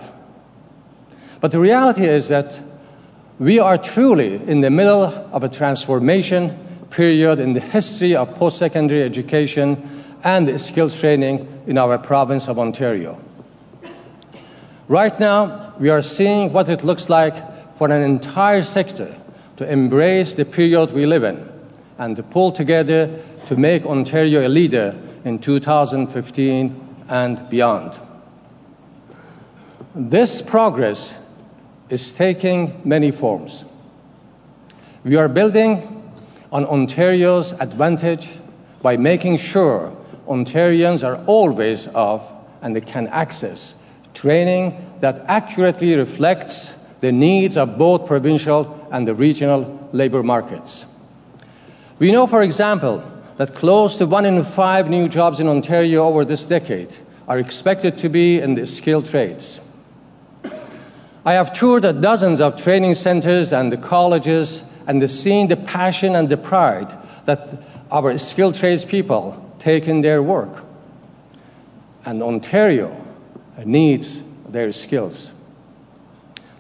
But 1.43 1.53
the 1.53 1.61
reality 1.61 2.07
is 2.07 2.29
that 2.29 2.59
we 3.39 3.59
are 3.59 3.77
truly 3.77 4.35
in 4.35 4.63
the 4.63 4.71
middle 4.71 5.05
of 5.05 5.45
a 5.45 5.51
transformation 5.51 6.87
period 6.89 7.41
in 7.41 7.53
the 7.53 7.61
history 7.61 8.17
of 8.17 8.37
post 8.37 8.57
secondary 8.57 9.03
education 9.03 10.03
and 10.25 10.59
skills 10.59 10.99
training 10.99 11.65
in 11.67 11.77
our 11.77 11.99
province 11.99 12.49
of 12.49 12.59
Ontario. 12.59 13.21
Right 14.89 15.21
now, 15.21 15.75
we 15.79 15.91
are 15.91 16.01
seeing 16.01 16.55
what 16.55 16.71
it 16.71 16.83
looks 16.83 17.11
like 17.11 17.77
for 17.77 17.91
an 17.91 18.03
entire 18.03 18.63
sector 18.63 19.15
to 19.59 19.71
embrace 19.71 20.33
the 20.33 20.47
period 20.47 20.93
we 20.93 21.05
live 21.05 21.25
in 21.25 21.47
and 21.99 22.17
to 22.17 22.23
pull 22.23 22.53
together 22.53 23.23
to 23.49 23.57
make 23.57 23.85
Ontario 23.85 24.47
a 24.47 24.49
leader 24.49 24.99
in 25.27 25.41
2015 25.41 27.05
and 27.07 27.51
beyond. 27.51 27.99
This 29.95 30.41
progress 30.41 31.15
is 31.91 32.13
taking 32.13 32.81
many 32.85 33.11
forms. 33.11 33.65
We 35.05 35.17
are 35.17 35.29
building 35.29 36.11
on 36.51 36.65
Ontario's 36.65 37.53
advantage 37.53 38.27
by 38.81 38.97
making 38.97 39.37
sure 39.37 39.95
Ontarians 40.27 41.05
are 41.05 41.23
always 41.27 41.87
of 41.89 42.27
and 42.63 42.75
they 42.75 42.81
can 42.81 43.09
access 43.09 43.75
training 44.21 44.99
that 45.01 45.25
accurately 45.29 45.95
reflects 45.95 46.73
the 47.01 47.13
needs 47.13 47.57
of 47.57 47.79
both 47.79 48.07
provincial 48.07 48.89
and 48.91 49.07
the 49.07 49.15
regional 49.15 49.89
labor 49.93 50.23
markets. 50.23 50.85
We 51.99 52.11
know, 52.11 52.27
for 52.27 52.43
example, 52.43 53.05
that 53.37 53.55
close 53.55 53.97
to 53.97 54.07
one 54.07 54.27
in 54.27 54.43
five 54.45 54.91
new 54.91 55.09
jobs 55.09 55.39
in 55.39 55.47
Ontario 55.47 56.05
over 56.05 56.25
this 56.25 56.45
decade 56.45 56.93
are 57.29 57.39
expected 57.39 57.99
to 57.99 58.09
be 58.09 58.41
in 58.41 58.55
the 58.55 58.67
skilled 58.67 59.07
trades. 59.07 59.61
I 61.25 61.35
have 61.35 61.53
toured 61.53 61.83
dozens 62.01 62.41
of 62.41 62.61
training 62.63 62.95
centers 62.95 63.53
and 63.53 63.71
the 63.71 63.77
colleges 63.77 64.63
and 64.87 65.09
seen 65.11 65.49
the 65.49 65.57
passion 65.57 66.17
and 66.17 66.29
the 66.29 66.37
pride 66.37 66.93
that 67.27 67.63
our 67.93 68.19
skilled 68.19 68.55
trades 68.57 68.85
people 68.85 69.55
take 69.61 69.87
in 69.87 70.01
their 70.01 70.23
work. 70.23 70.65
And 72.05 72.23
Ontario 72.23 73.08
Uh, 73.59 73.63
needs 73.65 74.23
their 74.49 74.71
skills. 74.71 75.33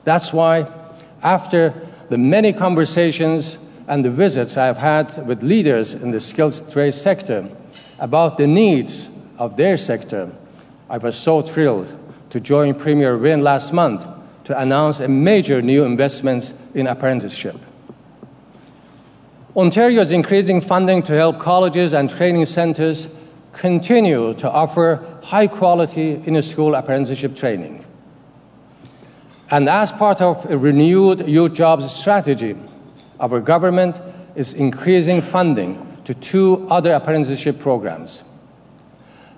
That's 0.04 0.32
why, 0.32 0.66
after 1.22 1.72
the 2.08 2.18
many 2.18 2.52
conversations 2.52 3.56
and 3.86 4.04
the 4.04 4.10
visits 4.10 4.56
I've 4.56 4.76
had 4.76 5.26
with 5.26 5.42
leaders 5.42 5.94
in 5.94 6.10
the 6.10 6.20
skills 6.20 6.60
trade 6.72 6.94
sector 6.94 7.48
about 7.98 8.36
the 8.36 8.46
needs 8.46 9.08
of 9.38 9.56
their 9.56 9.76
sector, 9.76 10.32
I 10.90 10.98
was 10.98 11.16
so 11.16 11.42
thrilled 11.42 11.86
to 12.30 12.40
join 12.40 12.74
Premier 12.74 13.16
Wynne 13.16 13.42
last 13.42 13.72
month 13.72 14.06
to 14.44 14.58
announce 14.58 15.00
a 15.00 15.08
major 15.08 15.62
new 15.62 15.84
investments 15.84 16.52
in 16.74 16.86
apprenticeship. 16.86 17.56
Ontario 19.54 20.00
is 20.00 20.10
increasing 20.10 20.60
funding 20.60 21.02
to 21.04 21.14
help 21.14 21.38
colleges 21.38 21.92
and 21.92 22.10
training 22.10 22.46
centers 22.46 23.06
continue 23.58 24.34
to 24.34 24.50
offer 24.50 25.04
high 25.22 25.48
quality 25.48 26.12
in 26.12 26.40
school 26.42 26.74
apprenticeship 26.74 27.36
training. 27.36 27.84
And 29.50 29.68
as 29.68 29.90
part 29.90 30.20
of 30.20 30.50
a 30.50 30.56
renewed 30.56 31.28
youth 31.28 31.54
jobs 31.54 31.92
strategy, 31.92 32.56
our 33.18 33.40
government 33.40 34.00
is 34.36 34.54
increasing 34.54 35.22
funding 35.22 35.98
to 36.04 36.14
two 36.14 36.68
other 36.70 36.92
apprenticeship 36.94 37.58
programs. 37.58 38.22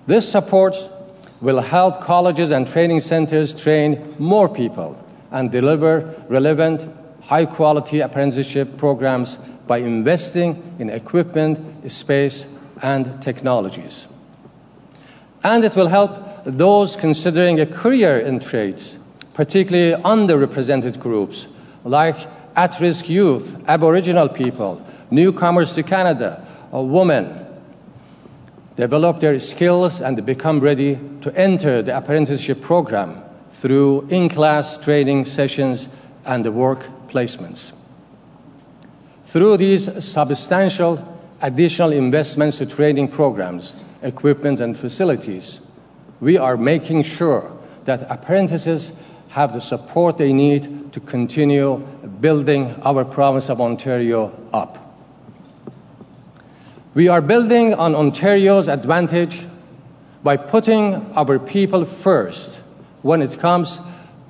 This 0.05 0.29
support 0.29 0.77
will 1.41 1.59
help 1.59 2.01
colleges 2.01 2.51
and 2.51 2.67
training 2.67 2.99
centers 2.99 3.53
train 3.53 4.15
more 4.19 4.47
people 4.47 5.03
and 5.31 5.51
deliver 5.51 6.23
relevant, 6.29 6.85
high 7.21 7.45
quality 7.45 8.01
apprenticeship 8.01 8.77
programs 8.77 9.35
by 9.65 9.79
investing 9.79 10.75
in 10.77 10.89
equipment, 10.89 11.91
space, 11.91 12.45
and 12.81 13.21
technologies. 13.21 14.07
And 15.43 15.63
it 15.63 15.75
will 15.75 15.87
help 15.87 16.43
those 16.45 16.95
considering 16.95 17.59
a 17.59 17.65
career 17.65 18.19
in 18.19 18.39
trades, 18.39 18.97
particularly 19.33 20.01
underrepresented 20.01 20.99
groups 20.99 21.47
like 21.83 22.15
at 22.55 22.79
risk 22.79 23.09
youth, 23.09 23.55
Aboriginal 23.67 24.29
people, 24.29 24.85
newcomers 25.09 25.73
to 25.73 25.83
Canada, 25.83 26.45
or 26.71 26.87
women, 26.87 27.45
develop 28.75 29.19
their 29.19 29.39
skills 29.39 30.01
and 30.01 30.25
become 30.25 30.59
ready 30.59 30.99
to 31.21 31.35
enter 31.35 31.81
the 31.81 31.95
apprenticeship 31.95 32.61
program 32.61 33.21
through 33.51 34.07
in 34.09 34.29
class 34.29 34.77
training 34.77 35.25
sessions 35.25 35.87
and 36.25 36.45
work 36.53 36.79
placements. 37.07 37.71
Through 39.25 39.57
these 39.57 40.03
substantial 40.03 41.07
additional 41.41 41.91
investments 41.91 42.57
to 42.57 42.65
training 42.65 43.09
programs, 43.09 43.75
equipment, 44.01 44.59
and 44.59 44.77
facilities, 44.77 45.59
we 46.19 46.37
are 46.37 46.57
making 46.57 47.03
sure 47.03 47.51
that 47.85 48.09
apprentices 48.09 48.91
have 49.29 49.53
the 49.53 49.61
support 49.61 50.17
they 50.17 50.33
need 50.33 50.93
to 50.93 50.99
continue 50.99 51.77
building 52.19 52.75
our 52.83 53.05
province 53.05 53.49
of 53.49 53.61
Ontario 53.61 54.31
up. 54.53 54.77
We 56.93 57.07
are 57.07 57.21
building 57.21 57.73
on 57.73 57.95
Ontario's 57.95 58.67
advantage 58.67 59.41
by 60.23 60.37
putting 60.37 61.13
our 61.15 61.39
people 61.39 61.85
first 61.85 62.61
when 63.01 63.21
it 63.21 63.39
comes 63.39 63.79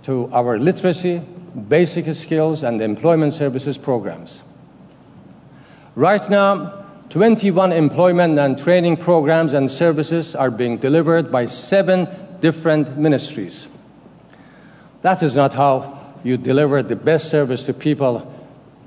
to 0.04 0.30
our 0.32 0.60
literacy, 0.60 1.20
basic 1.68 2.14
skills, 2.16 2.64
and 2.64 2.82
employment 2.82 3.34
services 3.34 3.78
programs. 3.78 4.42
Right 5.96 6.30
now, 6.30 6.81
21 7.12 7.74
employment 7.74 8.40
and 8.40 8.58
training 8.58 8.96
programs 8.96 9.52
and 9.52 9.70
services 9.70 10.34
are 10.34 10.50
being 10.50 10.78
delivered 10.78 11.30
by 11.30 11.46
seven 11.46 12.08
different 12.40 12.98
ministries. 12.98 13.68
That 15.02 15.22
is 15.22 15.36
not 15.36 15.54
how 15.54 16.16
you 16.24 16.38
deliver 16.38 16.82
the 16.82 16.96
best 16.96 17.30
service 17.30 17.64
to 17.64 17.74
people 17.74 18.34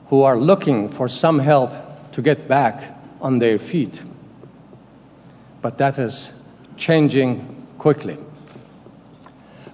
who 0.09 0.23
are 0.23 0.38
looking 0.38 0.88
for 0.88 1.07
some 1.07 1.38
help 1.38 1.73
to 2.12 2.23
get 2.23 2.49
back 2.49 2.99
on 3.21 3.40
their 3.40 3.59
feet. 3.59 4.00
But 5.61 5.76
that 5.78 5.99
is 5.99 6.33
changing 6.78 7.66
quickly. 7.76 8.16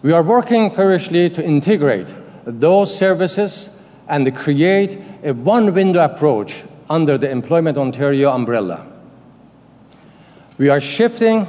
We 0.03 0.11
are 0.11 0.25
working 0.25 0.71
feverishly 0.71 1.31
to 1.31 1.45
integrate 1.45 2.13
those 2.45 2.97
services 2.99 3.71
and 4.09 4.35
create 4.35 4.99
a 5.23 5.35
one 5.35 5.73
window 5.73 6.03
approach 6.03 6.65
under 6.91 7.17
the 7.17 7.31
Employment 7.31 7.79
Ontario 7.79 8.33
umbrella. 8.33 8.85
We 10.59 10.69
are 10.71 10.81
shifting 10.81 11.47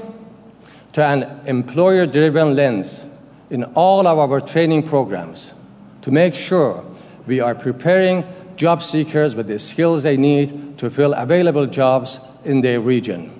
to 0.93 1.03
an 1.03 1.41
employer 1.47 2.05
driven 2.05 2.55
lens 2.55 3.03
in 3.49 3.63
all 3.63 4.07
of 4.07 4.19
our 4.19 4.39
training 4.39 4.83
programs 4.83 5.51
to 6.03 6.11
make 6.11 6.35
sure 6.35 6.85
we 7.25 7.39
are 7.39 7.55
preparing 7.55 8.23
job 8.55 8.83
seekers 8.83 9.33
with 9.33 9.47
the 9.47 9.57
skills 9.57 10.03
they 10.03 10.15
need 10.15 10.77
to 10.77 10.91
fill 10.91 11.13
available 11.13 11.65
jobs 11.65 12.19
in 12.45 12.61
their 12.61 12.79
region. 12.79 13.31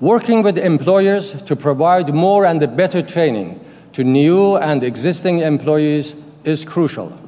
Working 0.00 0.44
with 0.44 0.56
employers 0.56 1.32
to 1.42 1.56
provide 1.56 2.14
more 2.14 2.46
and 2.46 2.60
better 2.76 3.02
training 3.02 3.64
to 3.94 4.04
new 4.04 4.56
and 4.56 4.84
existing 4.84 5.40
employees 5.40 6.14
is 6.44 6.64
crucial. 6.64 7.27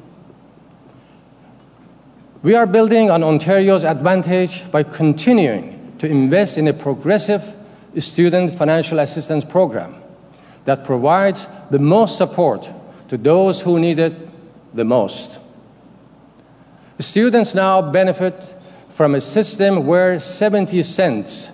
We 2.43 2.55
are 2.55 2.65
building 2.65 3.11
on 3.11 3.23
Ontario's 3.23 3.83
advantage 3.83 4.71
by 4.71 4.81
continuing 4.81 5.97
to 5.99 6.07
invest 6.07 6.57
in 6.57 6.67
a 6.67 6.73
progressive 6.73 7.43
student 7.99 8.55
financial 8.55 8.97
assistance 8.97 9.45
program 9.45 10.01
that 10.65 10.85
provides 10.85 11.47
the 11.69 11.77
most 11.77 12.17
support 12.17 12.67
to 13.09 13.17
those 13.17 13.61
who 13.61 13.79
need 13.79 13.99
it 13.99 14.13
the 14.75 14.83
most. 14.83 15.37
Students 16.97 17.53
now 17.53 17.91
benefit 17.91 18.33
from 18.89 19.13
a 19.13 19.21
system 19.21 19.85
where 19.85 20.19
70 20.19 20.81
cents 20.81 21.47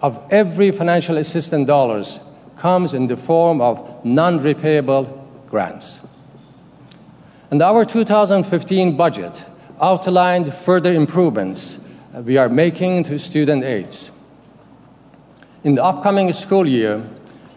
of 0.00 0.22
every 0.30 0.70
financial 0.70 1.16
assistance 1.16 1.66
dollars 1.66 2.20
comes 2.58 2.94
in 2.94 3.08
the 3.08 3.16
form 3.16 3.60
of 3.60 4.04
non-repayable 4.04 5.48
grants. 5.48 5.98
And 7.50 7.60
our 7.60 7.84
2015 7.84 8.96
budget 8.96 9.32
outlined 9.80 10.52
further 10.52 10.92
improvements 10.92 11.78
we 12.24 12.36
are 12.36 12.48
making 12.48 13.04
to 13.04 13.16
student 13.18 13.62
aids. 13.64 14.10
In 15.64 15.74
the 15.74 15.82
upcoming 15.84 16.32
school 16.32 16.66
year, 16.66 17.02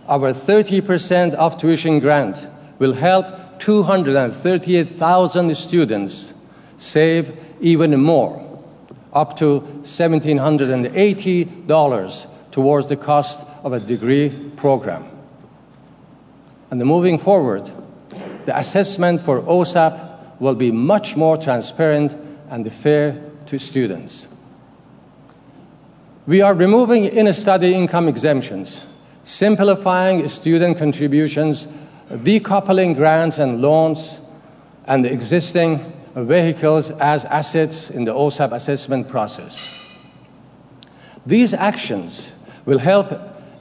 our 0.07 0.34
30% 0.34 1.36
of 1.36 1.57
tuition 1.57 1.99
grant 1.99 2.36
will 2.79 2.93
help 2.93 3.60
238,000 3.60 5.55
students 5.55 6.34
save 6.77 7.38
even 7.62 8.01
more, 8.01 8.41
up 9.13 9.38
to 9.38 9.62
$1,780 9.84 12.27
towards 12.51 12.88
the 12.88 12.97
cost 12.97 13.39
of 13.63 13.73
a 13.73 13.79
degree 13.79 14.29
program. 14.57 15.05
And 16.71 16.84
moving 16.84 17.19
forward, 17.19 17.71
the 18.45 18.57
assessment 18.57 19.21
for 19.21 19.39
OSAP 19.41 20.11
will 20.41 20.56
be 20.56 20.71
much 20.71 21.15
more 21.15 21.38
transparent 21.38 22.13
and 22.49 22.73
fair 22.73 23.21
to 23.45 23.60
students. 23.60 24.25
We 26.25 26.41
are 26.41 26.56
removing 26.56 27.06
in 27.06 27.32
study 27.34 27.75
income 27.75 28.08
exemptions, 28.08 28.82
simplifying 29.23 30.27
student 30.30 30.80
contributions, 30.80 31.67
decoupling 32.10 32.95
grants 32.95 33.38
and 33.38 33.62
loans, 33.62 34.19
and 34.86 35.06
existing 35.06 35.93
vehicles 36.15 36.89
as 36.89 37.23
assets 37.23 37.91
in 37.91 38.06
the 38.06 38.13
OSAP 38.13 38.51
assessment 38.51 39.10
process. 39.10 39.63
These 41.23 41.54
actions 41.54 42.32
will 42.65 42.80
help 42.80 43.13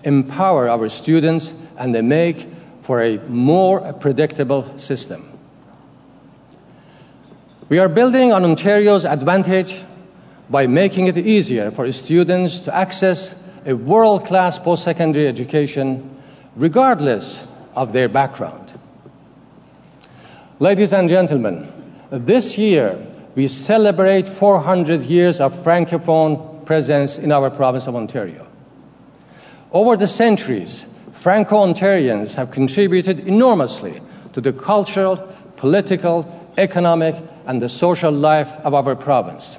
empower 0.02 0.70
our 0.70 0.88
students 0.88 1.52
and 1.76 1.94
they 1.94 2.00
make 2.00 2.46
for 2.82 3.02
a 3.02 3.18
more 3.18 3.92
predictable 3.92 4.78
system. 4.78 5.29
We 7.70 7.78
are 7.78 7.88
building 7.88 8.32
on 8.32 8.42
Ontario's 8.44 9.04
advantage 9.04 9.80
by 10.50 10.66
making 10.66 11.06
it 11.06 11.16
easier 11.16 11.70
for 11.70 11.92
students 11.92 12.62
to 12.62 12.74
access 12.74 13.32
a 13.64 13.74
world 13.74 14.24
class 14.24 14.58
post 14.58 14.82
secondary 14.82 15.28
education 15.28 16.20
regardless 16.56 17.40
of 17.76 17.92
their 17.92 18.08
background. 18.08 18.72
Ladies 20.58 20.92
and 20.92 21.08
gentlemen, 21.08 21.72
this 22.10 22.58
year 22.58 23.06
we 23.36 23.46
celebrate 23.46 24.28
400 24.28 25.04
years 25.04 25.40
of 25.40 25.54
Francophone 25.62 26.66
presence 26.66 27.18
in 27.18 27.30
our 27.30 27.50
province 27.50 27.86
of 27.86 27.94
Ontario. 27.94 28.48
Over 29.70 29.96
the 29.96 30.08
centuries, 30.08 30.84
Franco 31.12 31.64
Ontarians 31.64 32.34
have 32.34 32.50
contributed 32.50 33.28
enormously 33.28 34.02
to 34.32 34.40
the 34.40 34.52
cultural, 34.52 35.32
political, 35.56 36.26
economic, 36.58 37.29
and 37.50 37.60
the 37.60 37.68
social 37.68 38.12
life 38.12 38.48
of 38.62 38.74
our 38.74 38.94
province. 38.94 39.58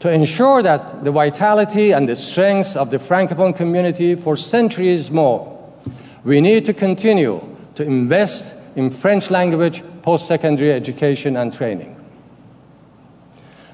To 0.00 0.12
ensure 0.12 0.60
that 0.60 1.04
the 1.04 1.12
vitality 1.12 1.92
and 1.92 2.08
the 2.08 2.16
strength 2.16 2.76
of 2.76 2.90
the 2.90 2.98
Francophone 2.98 3.54
community 3.54 4.16
for 4.16 4.36
centuries 4.36 5.08
more, 5.08 5.72
we 6.24 6.40
need 6.40 6.66
to 6.66 6.74
continue 6.74 7.56
to 7.76 7.84
invest 7.84 8.52
in 8.74 8.90
French 8.90 9.30
language 9.30 9.84
post 10.02 10.26
secondary 10.26 10.72
education 10.72 11.36
and 11.36 11.54
training. 11.54 11.94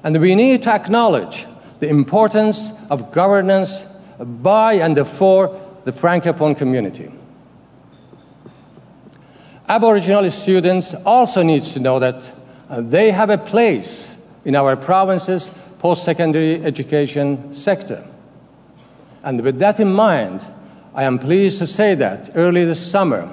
And 0.03 0.21
we 0.21 0.35
need 0.35 0.61
to 0.63 0.69
acknowledge 0.69 1.47
the 1.79 1.87
importance 1.87 2.71
of 2.91 3.11
governance 3.11 3.81
by 4.19 4.73
and 4.73 5.07
for 5.07 5.59
the 5.85 5.91
Francophone 5.91 6.55
community. 6.55 7.11
Aboriginal 9.67 10.29
students 10.29 10.93
also 10.93 11.41
need 11.41 11.63
to 11.63 11.79
know 11.79 11.97
that 11.97 12.44
uh, 12.69 12.81
they 12.81 13.11
have 13.11 13.29
a 13.29 13.37
place 13.37 14.15
in 14.43 14.55
our 14.55 14.75
province's 14.75 15.49
post 15.79 16.03
secondary 16.03 16.63
education 16.63 17.55
sector. 17.55 18.05
And 19.23 19.41
with 19.41 19.59
that 19.59 19.79
in 19.79 19.91
mind, 19.91 20.45
I 20.93 21.03
am 21.03 21.19
pleased 21.19 21.59
to 21.59 21.67
say 21.67 21.95
that 21.95 22.31
early 22.35 22.65
this 22.65 22.91
summer, 22.91 23.31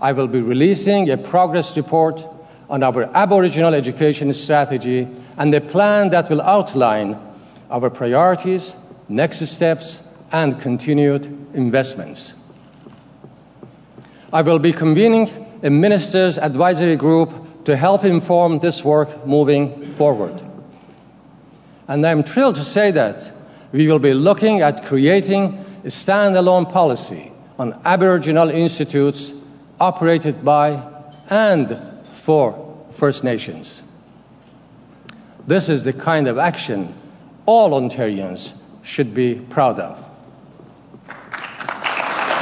I 0.00 0.12
will 0.12 0.28
be 0.28 0.40
releasing 0.40 1.10
a 1.10 1.16
progress 1.16 1.76
report 1.76 2.24
on 2.68 2.82
our 2.82 3.04
Aboriginal 3.14 3.74
education 3.74 4.32
strategy 4.34 5.08
and 5.36 5.54
a 5.54 5.60
plan 5.60 6.10
that 6.10 6.30
will 6.30 6.40
outline 6.40 7.18
our 7.70 7.90
priorities, 7.90 8.74
next 9.08 9.46
steps, 9.46 10.02
and 10.30 10.60
continued 10.60 11.24
investments. 11.54 12.34
I 14.32 14.42
will 14.42 14.58
be 14.58 14.72
convening 14.72 15.30
a 15.62 15.70
minister's 15.70 16.38
advisory 16.38 16.96
group 16.96 17.30
to 17.64 17.76
help 17.76 18.04
inform 18.04 18.58
this 18.58 18.84
work 18.84 19.26
moving 19.26 19.94
forward. 19.94 20.42
And 21.88 22.06
I'm 22.06 22.22
thrilled 22.22 22.56
to 22.56 22.64
say 22.64 22.92
that 22.92 23.32
we 23.72 23.88
will 23.88 23.98
be 23.98 24.14
looking 24.14 24.60
at 24.60 24.84
creating 24.84 25.64
a 25.84 25.88
standalone 25.88 26.72
policy 26.72 27.32
on 27.58 27.80
Aboriginal 27.84 28.50
institutes 28.50 29.32
operated 29.80 30.44
by 30.44 30.82
and 31.28 31.78
for 32.24 32.84
First 32.92 33.24
Nations. 33.24 33.82
This 35.46 35.68
is 35.68 35.82
the 35.82 35.92
kind 35.92 36.28
of 36.28 36.38
action 36.38 36.94
all 37.46 37.70
Ontarians 37.70 38.52
should 38.82 39.14
be 39.14 39.34
proud 39.34 39.80
of. 39.80 39.98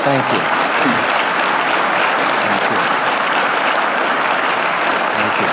Thank 0.02 0.24
you. 0.32 0.40
Thank 0.80 1.00
you. 1.00 1.20
Thank 5.16 5.40
you. 5.40 5.46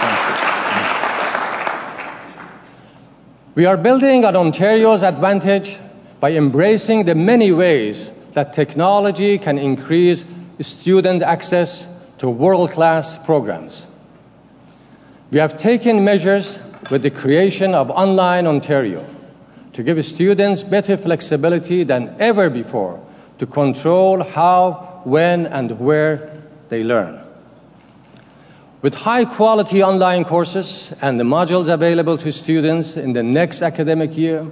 Thank 0.00 0.28
you. 0.28 0.48
We 3.58 3.66
are 3.66 3.76
building 3.76 4.24
on 4.24 4.36
Ontario's 4.36 5.02
advantage 5.02 5.80
by 6.20 6.30
embracing 6.34 7.06
the 7.06 7.16
many 7.16 7.50
ways 7.50 8.12
that 8.34 8.52
technology 8.52 9.36
can 9.38 9.58
increase 9.58 10.24
student 10.60 11.24
access 11.24 11.84
to 12.18 12.30
world 12.30 12.70
class 12.70 13.18
programs. 13.18 13.84
We 15.32 15.40
have 15.40 15.58
taken 15.58 16.04
measures 16.04 16.56
with 16.88 17.02
the 17.02 17.10
creation 17.10 17.74
of 17.74 17.90
Online 17.90 18.46
Ontario 18.46 19.04
to 19.72 19.82
give 19.82 20.06
students 20.06 20.62
better 20.62 20.96
flexibility 20.96 21.82
than 21.82 22.14
ever 22.20 22.50
before 22.50 23.04
to 23.40 23.46
control 23.46 24.22
how, 24.22 25.00
when, 25.02 25.48
and 25.48 25.80
where 25.80 26.30
they 26.68 26.84
learn. 26.84 27.27
With 28.80 28.94
high 28.94 29.24
quality 29.24 29.82
online 29.82 30.24
courses 30.24 30.92
and 31.02 31.18
the 31.18 31.24
modules 31.24 31.72
available 31.72 32.16
to 32.18 32.30
students 32.30 32.96
in 32.96 33.12
the 33.12 33.24
next 33.24 33.60
academic 33.60 34.16
year, 34.16 34.46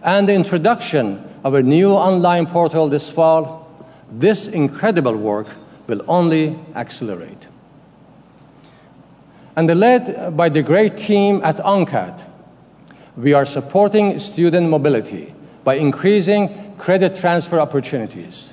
and 0.00 0.28
the 0.28 0.34
introduction 0.34 1.24
of 1.42 1.54
a 1.54 1.62
new 1.62 1.90
online 1.90 2.46
portal 2.46 2.88
this 2.88 3.10
fall, 3.10 3.68
this 4.12 4.46
incredible 4.46 5.16
work 5.16 5.48
will 5.88 6.02
only 6.06 6.56
accelerate. 6.76 7.48
And 9.56 9.68
led 9.68 10.36
by 10.36 10.50
the 10.50 10.62
great 10.62 10.98
team 10.98 11.40
at 11.42 11.56
ONCAT, 11.56 12.22
we 13.16 13.32
are 13.32 13.44
supporting 13.44 14.20
student 14.20 14.68
mobility 14.68 15.34
by 15.64 15.74
increasing 15.74 16.76
credit 16.78 17.16
transfer 17.16 17.58
opportunities 17.58 18.52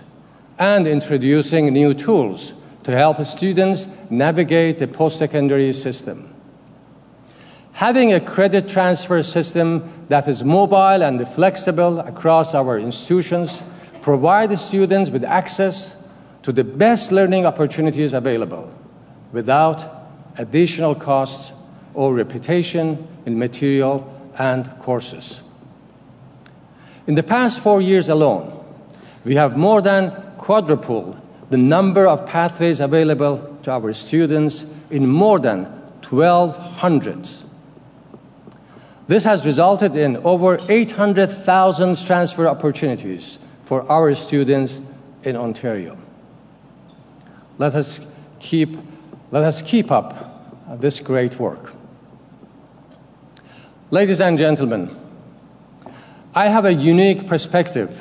and 0.58 0.88
introducing 0.88 1.72
new 1.74 1.94
tools 1.94 2.54
to 2.86 2.92
help 2.92 3.24
students 3.26 3.88
navigate 4.12 4.78
the 4.78 4.88
post-secondary 4.88 5.74
system. 5.74 6.34
Having 7.74 8.14
a 8.14 8.20
credit 8.22 8.70
transfer 8.70 9.22
system 9.24 10.06
that 10.08 10.28
is 10.28 10.44
mobile 10.44 11.04
and 11.04 11.28
flexible 11.28 12.00
across 12.00 12.54
our 12.54 12.80
institutions 12.80 13.62
provides 14.02 14.62
students 14.64 15.10
with 15.10 15.24
access 15.24 15.96
to 16.44 16.54
the 16.54 16.64
best 16.64 17.12
learning 17.12 17.48
opportunities 17.48 18.14
available 18.14 18.72
without 19.32 19.84
additional 20.38 20.94
costs 20.94 21.52
or 21.96 22.14
repetition 22.14 23.08
in 23.26 23.40
material 23.40 24.08
and 24.38 24.70
courses. 24.82 25.42
In 27.08 27.16
the 27.16 27.24
past 27.24 27.60
four 27.60 27.82
years 27.82 28.10
alone, 28.10 28.64
we 29.24 29.36
have 29.36 29.58
more 29.58 29.82
than 29.82 30.12
quadrupled 30.38 31.20
the 31.50 31.58
number 31.58 32.08
of 32.08 32.28
pathways 32.28 32.80
available 32.80 33.58
to 33.64 33.72
our 33.72 33.94
students 33.94 34.66
in 34.90 35.08
more 35.08 35.40
than 35.40 35.66
1,200. 36.10 37.28
This 39.08 39.24
has 39.24 39.46
resulted 39.46 39.96
in 39.96 40.18
over 40.18 40.58
800,000 40.68 42.06
transfer 42.06 42.48
opportunities 42.48 43.38
for 43.66 43.90
our 43.92 44.16
students 44.16 44.80
in 45.24 45.36
Ontario. 45.36 45.98
Let 47.58 47.76
us 47.76 48.00
keep 48.40 48.78
let 49.32 49.44
us 49.44 49.62
keep 49.62 49.92
up 49.92 50.80
this 50.80 51.00
great 51.00 51.40
work. 51.40 51.74
Ladies 53.90 54.22
and 54.22 54.38
gentlemen, 54.38 54.96
I 56.34 56.48
have 56.50 56.66
a 56.66 56.74
unique 56.74 57.28
perspective 57.28 57.92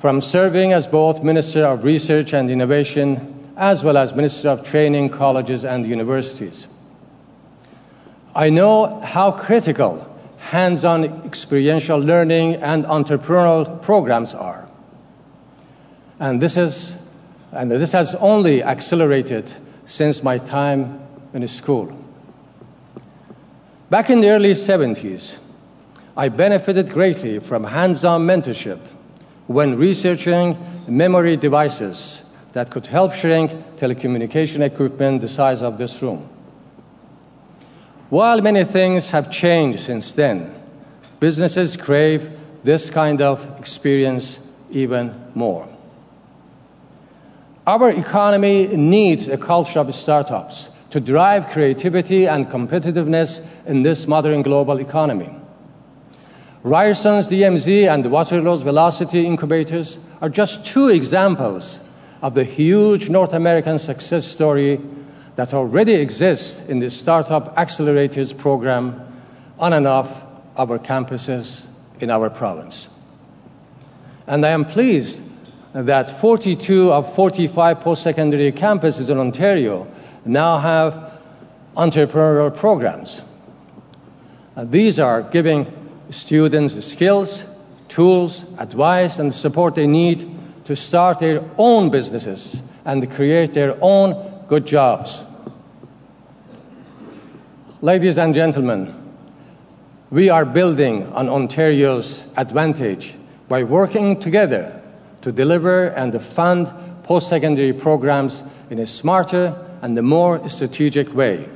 from 0.00 0.20
serving 0.20 0.72
as 0.72 0.86
both 0.86 1.22
Minister 1.22 1.66
of 1.66 1.82
Research 1.82 2.32
and 2.32 2.50
Innovation 2.50 3.52
as 3.56 3.82
well 3.82 3.96
as 3.96 4.14
Minister 4.14 4.50
of 4.50 4.62
Training, 4.62 5.10
Colleges 5.10 5.64
and 5.64 5.84
Universities. 5.84 6.68
I 8.34 8.50
know 8.50 9.00
how 9.00 9.32
critical 9.32 10.06
hands 10.38 10.84
on 10.84 11.26
experiential 11.26 11.98
learning 11.98 12.56
and 12.56 12.84
entrepreneurial 12.84 13.82
programs 13.82 14.34
are. 14.34 14.68
And 16.20 16.40
this, 16.40 16.56
is, 16.56 16.96
and 17.50 17.68
this 17.68 17.92
has 17.92 18.14
only 18.14 18.62
accelerated 18.62 19.52
since 19.86 20.22
my 20.22 20.38
time 20.38 21.00
in 21.34 21.46
school. 21.48 21.92
Back 23.90 24.10
in 24.10 24.20
the 24.20 24.30
early 24.30 24.52
70s, 24.52 25.36
I 26.16 26.28
benefited 26.28 26.90
greatly 26.90 27.40
from 27.40 27.64
hands 27.64 28.04
on 28.04 28.26
mentorship 28.26 28.80
when 29.48 29.76
researching 29.76 30.56
memory 30.86 31.36
devices 31.36 32.22
that 32.52 32.70
could 32.70 32.86
help 32.86 33.14
shrink 33.14 33.50
telecommunication 33.78 34.60
equipment 34.60 35.22
the 35.22 35.28
size 35.28 35.62
of 35.62 35.78
this 35.78 36.00
room. 36.02 36.28
While 38.10 38.40
many 38.42 38.64
things 38.64 39.10
have 39.10 39.30
changed 39.30 39.80
since 39.80 40.12
then, 40.12 40.54
businesses 41.18 41.76
crave 41.76 42.30
this 42.62 42.90
kind 42.90 43.22
of 43.22 43.58
experience 43.58 44.38
even 44.70 45.14
more. 45.34 45.66
Our 47.66 47.90
economy 47.90 48.66
needs 48.76 49.28
a 49.28 49.38
culture 49.38 49.80
of 49.80 49.94
startups 49.94 50.68
to 50.90 51.00
drive 51.00 51.48
creativity 51.48 52.26
and 52.26 52.48
competitiveness 52.48 53.44
in 53.66 53.82
this 53.82 54.06
modern 54.06 54.42
global 54.42 54.78
economy. 54.80 55.37
Ryerson's 56.64 57.28
DMZ 57.28 57.88
and 57.88 58.10
Waterloo's 58.10 58.62
Velocity 58.62 59.24
incubators 59.24 59.96
are 60.20 60.28
just 60.28 60.66
two 60.66 60.88
examples 60.88 61.78
of 62.20 62.34
the 62.34 62.42
huge 62.42 63.08
North 63.08 63.32
American 63.32 63.78
success 63.78 64.26
story 64.26 64.80
that 65.36 65.54
already 65.54 65.94
exists 65.94 66.60
in 66.68 66.80
the 66.80 66.90
Startup 66.90 67.54
Accelerators 67.56 68.36
program 68.36 69.00
on 69.56 69.72
and 69.72 69.86
off 69.86 70.10
our 70.56 70.80
campuses 70.80 71.64
in 72.00 72.10
our 72.10 72.28
province. 72.28 72.88
And 74.26 74.44
I 74.44 74.48
am 74.48 74.64
pleased 74.64 75.22
that 75.72 76.20
42 76.20 76.92
of 76.92 77.14
45 77.14 77.80
post-secondary 77.82 78.50
campuses 78.50 79.10
in 79.10 79.18
Ontario 79.18 79.86
now 80.24 80.58
have 80.58 81.12
entrepreneurial 81.76 82.54
programs. 82.54 83.22
Uh, 84.56 84.64
these 84.64 84.98
are 84.98 85.22
giving 85.22 85.72
students 86.10 86.84
skills, 86.84 87.44
tools, 87.88 88.44
advice, 88.58 89.18
and 89.18 89.34
support 89.34 89.74
they 89.74 89.86
need 89.86 90.38
to 90.66 90.76
start 90.76 91.18
their 91.18 91.42
own 91.56 91.90
businesses 91.90 92.60
and 92.84 93.10
create 93.12 93.54
their 93.54 93.76
own 93.80 94.44
good 94.48 94.66
jobs. 94.66 95.22
Ladies 97.80 98.18
and 98.18 98.34
gentlemen, 98.34 98.94
we 100.10 100.30
are 100.30 100.44
building 100.44 101.06
on 101.12 101.28
Ontario's 101.28 102.22
advantage 102.36 103.14
by 103.48 103.62
working 103.64 104.20
together 104.20 104.82
to 105.22 105.32
deliver 105.32 105.86
and 105.86 106.20
fund 106.22 106.72
post 107.04 107.28
secondary 107.28 107.72
programs 107.72 108.42
in 108.70 108.78
a 108.78 108.86
smarter 108.86 109.56
and 109.80 109.96
a 109.98 110.02
more 110.02 110.48
strategic 110.48 111.14
way. 111.14 111.48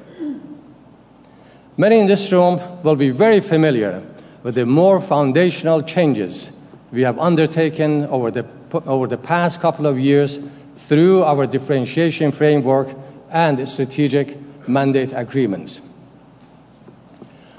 Many 1.77 2.01
in 2.01 2.07
this 2.07 2.31
room 2.31 2.83
will 2.83 2.97
be 2.97 3.11
very 3.11 3.41
familiar 3.41 4.03
with 4.43 4.55
the 4.55 4.67
more 4.67 5.01
foundational 5.01 5.83
changes 5.83 6.51
we 6.91 7.03
have 7.03 7.19
undertaken 7.19 8.07
over 8.07 8.31
the, 8.31 8.47
over 8.87 9.07
the 9.07 9.17
past 9.17 9.61
couple 9.61 9.87
of 9.87 9.99
years 9.99 10.39
through 10.77 11.23
our 11.25 11.47
differentiation 11.47 12.33
framework 12.33 12.89
and 13.31 13.67
strategic 13.69 14.37
mandate 14.69 15.13
agreements. 15.15 15.81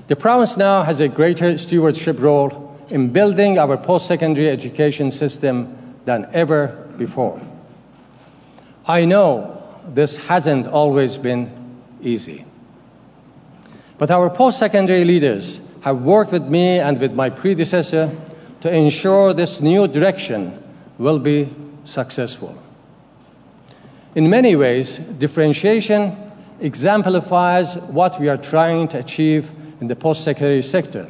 The 0.08 0.16
province 0.16 0.58
now 0.58 0.84
has 0.84 1.00
a 1.00 1.08
greater 1.08 1.58
stewardship 1.58 2.20
role 2.20 2.78
in 2.90 3.10
building 3.10 3.58
our 3.58 3.78
post 3.78 4.08
secondary 4.08 4.50
education 4.50 5.12
system 5.12 5.96
than 6.06 6.28
ever 6.34 6.68
before. 6.98 7.42
I 8.86 9.06
know 9.06 9.64
this 9.88 10.18
hasn't 10.18 10.68
always 10.68 11.18
been 11.18 11.80
easy. 12.02 12.46
But 13.98 14.12
our 14.12 14.30
post 14.30 14.60
secondary 14.60 15.06
leaders 15.06 15.60
have 15.84 16.02
worked 16.02 16.32
with 16.32 16.44
me 16.44 16.80
and 16.80 16.98
with 16.98 17.14
my 17.14 17.30
predecessor 17.30 18.10
to 18.62 18.74
ensure 18.74 19.34
this 19.34 19.60
new 19.60 19.86
direction 19.88 20.64
will 20.98 21.20
be 21.20 21.54
successful. 21.84 22.58
In 24.16 24.30
many 24.30 24.56
ways, 24.56 24.98
differentiation 24.98 26.16
exemplifies 26.62 27.76
what 27.76 28.18
we 28.18 28.30
are 28.30 28.38
trying 28.38 28.88
to 28.90 29.00
achieve 29.00 29.52
in 29.82 29.88
the 29.88 29.96
post 29.96 30.24
secondary 30.24 30.62
sector. 30.62 31.10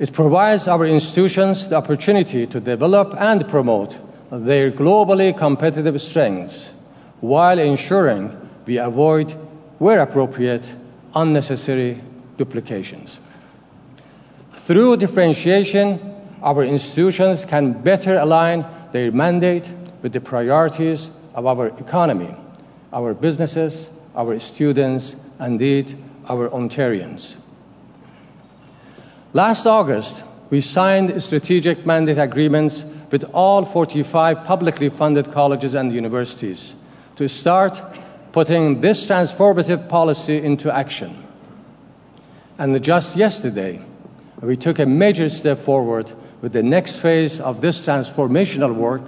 It 0.00 0.12
provides 0.12 0.66
our 0.66 0.84
institutions 0.84 1.68
the 1.68 1.76
opportunity 1.76 2.48
to 2.48 2.58
develop 2.58 3.14
and 3.16 3.48
promote 3.48 3.96
their 4.32 4.72
globally 4.72 5.36
competitive 5.36 6.02
strengths 6.02 6.68
while 7.20 7.60
ensuring 7.60 8.36
we 8.66 8.78
avoid, 8.78 9.30
where 9.78 10.00
appropriate, 10.00 10.70
unnecessary 11.14 12.02
duplications. 12.36 13.20
Through 14.56 14.96
differentiation, 14.96 16.14
our 16.42 16.64
institutions 16.64 17.44
can 17.44 17.82
better 17.82 18.18
align 18.18 18.64
their 18.92 19.12
mandate 19.12 19.68
with 20.02 20.12
the 20.12 20.20
priorities 20.20 21.10
of 21.34 21.46
our 21.46 21.68
economy, 21.68 22.34
our 22.92 23.14
businesses, 23.14 23.90
our 24.14 24.38
students, 24.38 25.16
and 25.38 25.54
indeed 25.54 25.98
our 26.28 26.48
Ontarians. 26.48 27.34
Last 29.32 29.66
August, 29.66 30.22
we 30.50 30.60
signed 30.60 31.22
strategic 31.22 31.84
mandate 31.84 32.18
agreements 32.18 32.84
with 33.10 33.24
all 33.32 33.64
45 33.64 34.44
publicly 34.44 34.90
funded 34.90 35.32
colleges 35.32 35.74
and 35.74 35.92
universities 35.92 36.74
to 37.16 37.28
start 37.28 37.80
putting 38.32 38.80
this 38.80 39.06
transformative 39.06 39.88
policy 39.88 40.40
into 40.42 40.72
action. 40.74 41.24
And 42.58 42.82
just 42.82 43.16
yesterday, 43.16 43.80
we 44.40 44.56
took 44.56 44.78
a 44.78 44.86
major 44.86 45.28
step 45.28 45.60
forward 45.60 46.12
with 46.40 46.52
the 46.52 46.62
next 46.62 46.98
phase 46.98 47.40
of 47.40 47.60
this 47.60 47.84
transformational 47.84 48.74
work 48.74 49.02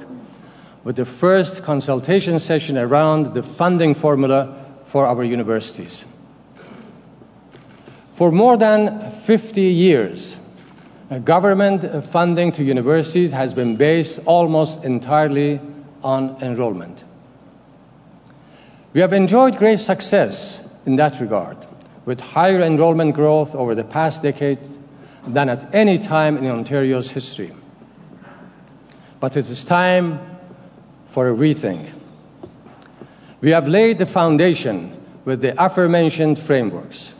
with 0.84 0.96
the 0.96 1.04
first 1.04 1.64
consultation 1.64 2.38
session 2.38 2.78
around 2.78 3.34
the 3.34 3.42
funding 3.42 3.94
formula 3.94 4.64
for 4.84 5.04
our 5.04 5.24
universities. 5.24 6.04
For 8.14 8.30
more 8.30 8.56
than 8.56 9.10
50 9.10 9.60
years, 9.62 10.36
government 11.24 12.06
funding 12.06 12.52
to 12.52 12.62
universities 12.62 13.32
has 13.32 13.52
been 13.52 13.76
based 13.76 14.20
almost 14.26 14.84
entirely 14.84 15.60
on 16.04 16.36
enrollment. 16.40 17.02
We 18.92 19.00
have 19.00 19.12
enjoyed 19.12 19.58
great 19.58 19.80
success 19.80 20.60
in 20.86 20.96
that 20.96 21.20
regard, 21.20 21.58
with 22.04 22.20
higher 22.20 22.62
enrollment 22.62 23.14
growth 23.14 23.54
over 23.54 23.74
the 23.74 23.84
past 23.84 24.22
decade 24.22 24.60
than 25.26 25.48
at 25.48 25.74
any 25.74 25.98
time 25.98 26.38
in 26.38 26.46
Ontario's 26.46 27.10
history. 27.10 27.52
But 29.20 29.36
it 29.36 29.48
is 29.48 29.64
time 29.64 30.20
for 31.10 31.28
a 31.28 31.34
rethink. 31.34 31.90
We 33.40 33.50
have 33.50 33.68
laid 33.68 33.98
the 33.98 34.06
foundation 34.06 34.92
with 35.24 35.40
the 35.40 35.62
aforementioned 35.62 36.38
frameworks 36.38 37.12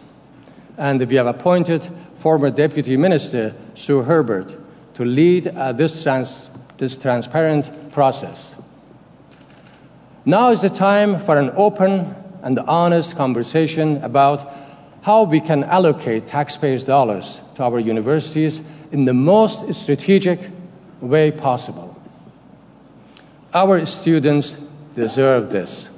and 0.79 1.03
we 1.07 1.17
have 1.17 1.27
appointed 1.27 1.89
former 2.19 2.51
Deputy 2.51 2.97
Minister 2.97 3.55
Sue 3.75 4.03
Herbert 4.03 4.55
to 4.95 5.05
lead 5.05 5.49
uh, 5.49 5.73
this, 5.73 6.03
trans- 6.03 6.51
this 6.79 6.97
transparent 6.97 7.93
process. 7.93 8.55
Now 10.25 10.51
is 10.51 10.61
the 10.61 10.71
time 10.71 11.21
for 11.25 11.39
an 11.39 11.53
open 11.55 12.15
and 12.43 12.59
honest 12.59 13.17
conversation 13.17 14.03
about 14.03 14.53
how 15.03 15.23
we 15.23 15.41
can 15.41 15.65
allocate 15.65 16.27
taxpayers' 16.27 16.85
dollars 16.85 17.41
to 17.57 17.65
our 17.65 17.79
universities 17.79 18.61
in 18.93 19.05
the 19.05 19.15
most 19.15 19.75
strategic 19.75 20.41
way 21.01 21.31
possible. 21.31 21.97
Our 23.53 23.85
students 23.87 24.57
deserve 24.95 25.51
this. 25.51 25.89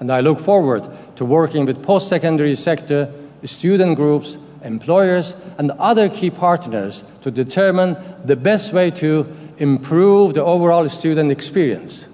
And 0.00 0.10
I 0.10 0.20
look 0.20 0.40
forward 0.40 0.88
to 1.16 1.24
working 1.24 1.66
with 1.66 1.82
post 1.82 2.08
secondary 2.08 2.56
sector 2.56 3.12
student 3.44 3.96
groups, 3.96 4.36
employers, 4.62 5.34
and 5.58 5.70
other 5.72 6.08
key 6.08 6.30
partners 6.30 7.02
to 7.22 7.30
determine 7.30 7.96
the 8.24 8.36
best 8.36 8.72
way 8.72 8.90
to 8.90 9.26
improve 9.58 10.34
the 10.34 10.44
overall 10.44 10.88
student 10.88 11.30
experience, 11.30 12.04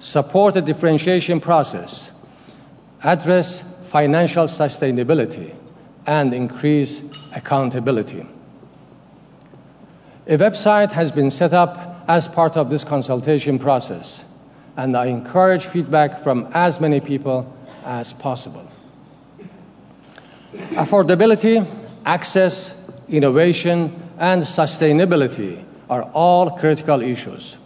support 0.00 0.54
the 0.54 0.62
differentiation 0.62 1.40
process, 1.40 2.10
address 3.02 3.62
financial 3.84 4.46
sustainability, 4.46 5.54
and 6.06 6.34
increase 6.34 7.00
accountability. 7.34 8.26
A 10.26 10.38
website 10.38 10.90
has 10.92 11.12
been 11.12 11.30
set 11.30 11.52
up 11.52 12.04
as 12.08 12.28
part 12.28 12.56
of 12.56 12.70
this 12.70 12.84
consultation 12.84 13.58
process, 13.58 14.24
and 14.76 14.96
I 14.96 15.06
encourage 15.06 15.66
feedback 15.66 16.22
from 16.22 16.48
as 16.52 16.80
many 16.80 17.00
people 17.00 17.54
as 17.84 18.12
possible. 18.12 18.66
Affordability, 20.54 21.66
access, 22.04 22.74
innovation, 23.08 24.10
and 24.18 24.42
sustainability 24.42 25.64
are 25.90 26.02
all 26.02 26.52
critical 26.52 27.02
issues. 27.02 27.56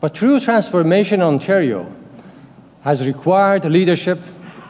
But 0.00 0.14
true 0.14 0.40
transformation 0.40 1.20
in 1.20 1.26
Ontario 1.26 1.92
has 2.82 3.06
required 3.06 3.64
leadership 3.64 4.20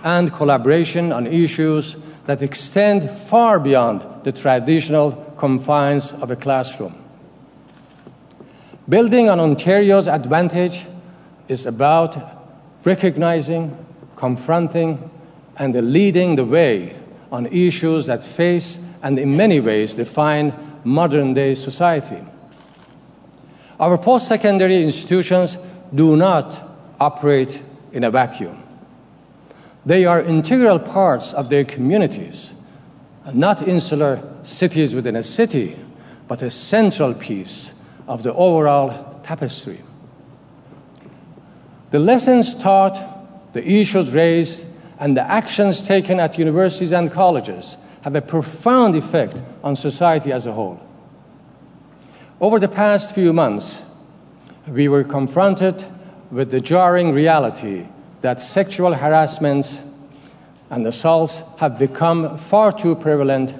and 0.02 0.32
collaboration 0.32 1.12
on 1.12 1.26
issues 1.26 1.96
that 2.28 2.42
extend 2.42 3.08
far 3.10 3.58
beyond 3.58 4.04
the 4.22 4.32
traditional 4.32 5.12
confines 5.38 6.12
of 6.12 6.30
a 6.30 6.36
classroom. 6.36 6.94
Building 8.86 9.30
on 9.30 9.40
Ontario's 9.40 10.08
advantage 10.08 10.84
is 11.48 11.64
about 11.64 12.18
recognizing, 12.84 13.74
confronting, 14.16 15.10
and 15.56 15.74
leading 15.90 16.36
the 16.36 16.44
way 16.44 17.00
on 17.32 17.46
issues 17.46 18.04
that 18.06 18.22
face 18.22 18.78
and 19.02 19.18
in 19.18 19.38
many 19.38 19.60
ways 19.60 19.94
define 19.94 20.52
modern 20.84 21.32
day 21.32 21.54
society. 21.54 22.22
Our 23.80 23.96
post 23.96 24.28
secondary 24.28 24.82
institutions 24.82 25.56
do 25.94 26.14
not 26.14 26.60
operate 27.00 27.58
in 27.90 28.04
a 28.04 28.10
vacuum. 28.10 28.67
They 29.88 30.05
are 30.05 30.20
integral 30.20 30.79
parts 30.79 31.33
of 31.33 31.48
their 31.48 31.64
communities, 31.64 32.53
not 33.33 33.66
insular 33.66 34.22
cities 34.42 34.94
within 34.94 35.16
a 35.16 35.24
city, 35.24 35.79
but 36.27 36.42
a 36.42 36.51
central 36.51 37.14
piece 37.14 37.70
of 38.07 38.22
the 38.22 38.35
overall 38.35 39.18
tapestry. 39.22 39.81
The 41.90 42.01
lessons 42.01 42.55
taught, 42.55 43.55
the 43.55 43.66
issues 43.66 44.11
raised, 44.11 44.62
and 44.98 45.16
the 45.16 45.22
actions 45.22 45.81
taken 45.81 46.20
at 46.20 46.38
universities 46.38 46.92
and 46.92 47.11
colleges 47.11 47.74
have 48.03 48.14
a 48.14 48.20
profound 48.20 48.94
effect 48.94 49.40
on 49.64 49.74
society 49.74 50.33
as 50.33 50.44
a 50.44 50.53
whole. 50.53 50.79
Over 52.42 52.59
the 52.59 52.68
past 52.68 53.14
few 53.14 53.33
months, 53.33 53.81
we 54.66 54.88
were 54.88 55.05
confronted 55.05 55.83
with 56.31 56.51
the 56.51 56.61
jarring 56.61 57.12
reality 57.12 57.87
that 58.20 58.42
sexual 58.42 58.92
harassment 58.92 59.83
and 60.70 60.87
assaults 60.87 61.42
have 61.59 61.78
become 61.78 62.38
far 62.38 62.72
too 62.72 62.94
prevalent 62.96 63.54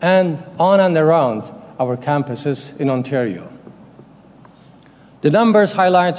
and 0.00 0.42
on 0.58 0.80
and 0.80 0.96
around 0.96 1.42
our 1.80 1.96
campuses 1.96 2.78
in 2.78 2.90
Ontario. 2.90 3.50
The 5.22 5.30
numbers 5.30 5.72
highlight 5.72 6.18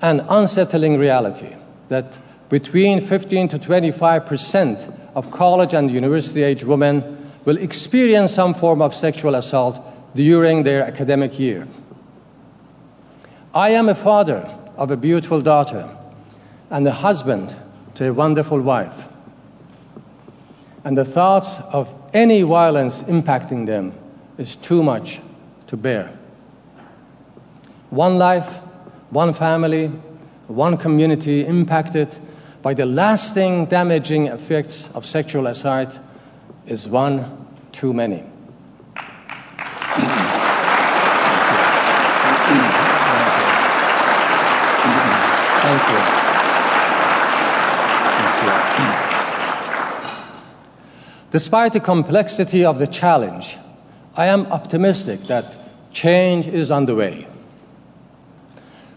an 0.00 0.20
unsettling 0.20 0.98
reality 0.98 1.54
that 1.88 2.18
between 2.48 3.00
15 3.00 3.48
to 3.50 3.58
25 3.58 4.26
percent 4.26 4.86
of 5.14 5.30
college 5.30 5.74
and 5.74 5.90
university 5.90 6.42
age 6.42 6.64
women 6.64 7.30
will 7.44 7.56
experience 7.56 8.32
some 8.32 8.54
form 8.54 8.82
of 8.82 8.94
sexual 8.94 9.34
assault 9.34 9.80
during 10.14 10.62
their 10.62 10.84
academic 10.84 11.38
year. 11.38 11.66
I 13.54 13.70
am 13.70 13.88
a 13.88 13.94
father 13.94 14.48
of 14.76 14.90
a 14.90 14.96
beautiful 14.96 15.40
daughter 15.40 15.88
and 16.72 16.88
a 16.88 16.90
husband 16.90 17.54
to 17.94 18.08
a 18.08 18.12
wonderful 18.12 18.58
wife. 18.58 18.94
And 20.84 20.96
the 20.96 21.04
thoughts 21.04 21.58
of 21.70 21.94
any 22.14 22.42
violence 22.42 23.02
impacting 23.02 23.66
them 23.66 23.92
is 24.38 24.56
too 24.56 24.82
much 24.82 25.20
to 25.66 25.76
bear. 25.76 26.10
One 27.90 28.16
life, 28.16 28.56
one 29.10 29.34
family, 29.34 29.88
one 30.48 30.78
community 30.78 31.44
impacted 31.44 32.08
by 32.62 32.72
the 32.72 32.86
lasting 32.86 33.66
damaging 33.66 34.28
effects 34.28 34.88
of 34.94 35.04
sexual 35.04 35.46
assault 35.48 35.98
is 36.66 36.88
one 36.88 37.46
too 37.72 37.92
many. 37.92 38.24
Thank 39.94 40.08
you. 45.90 45.98
Thank 46.00 46.06
you. 46.08 46.22
Despite 51.32 51.72
the 51.72 51.80
complexity 51.80 52.66
of 52.66 52.78
the 52.78 52.86
challenge, 52.86 53.56
I 54.14 54.26
am 54.26 54.52
optimistic 54.52 55.24
that 55.28 55.56
change 55.92 56.46
is 56.46 56.70
underway. 56.70 57.26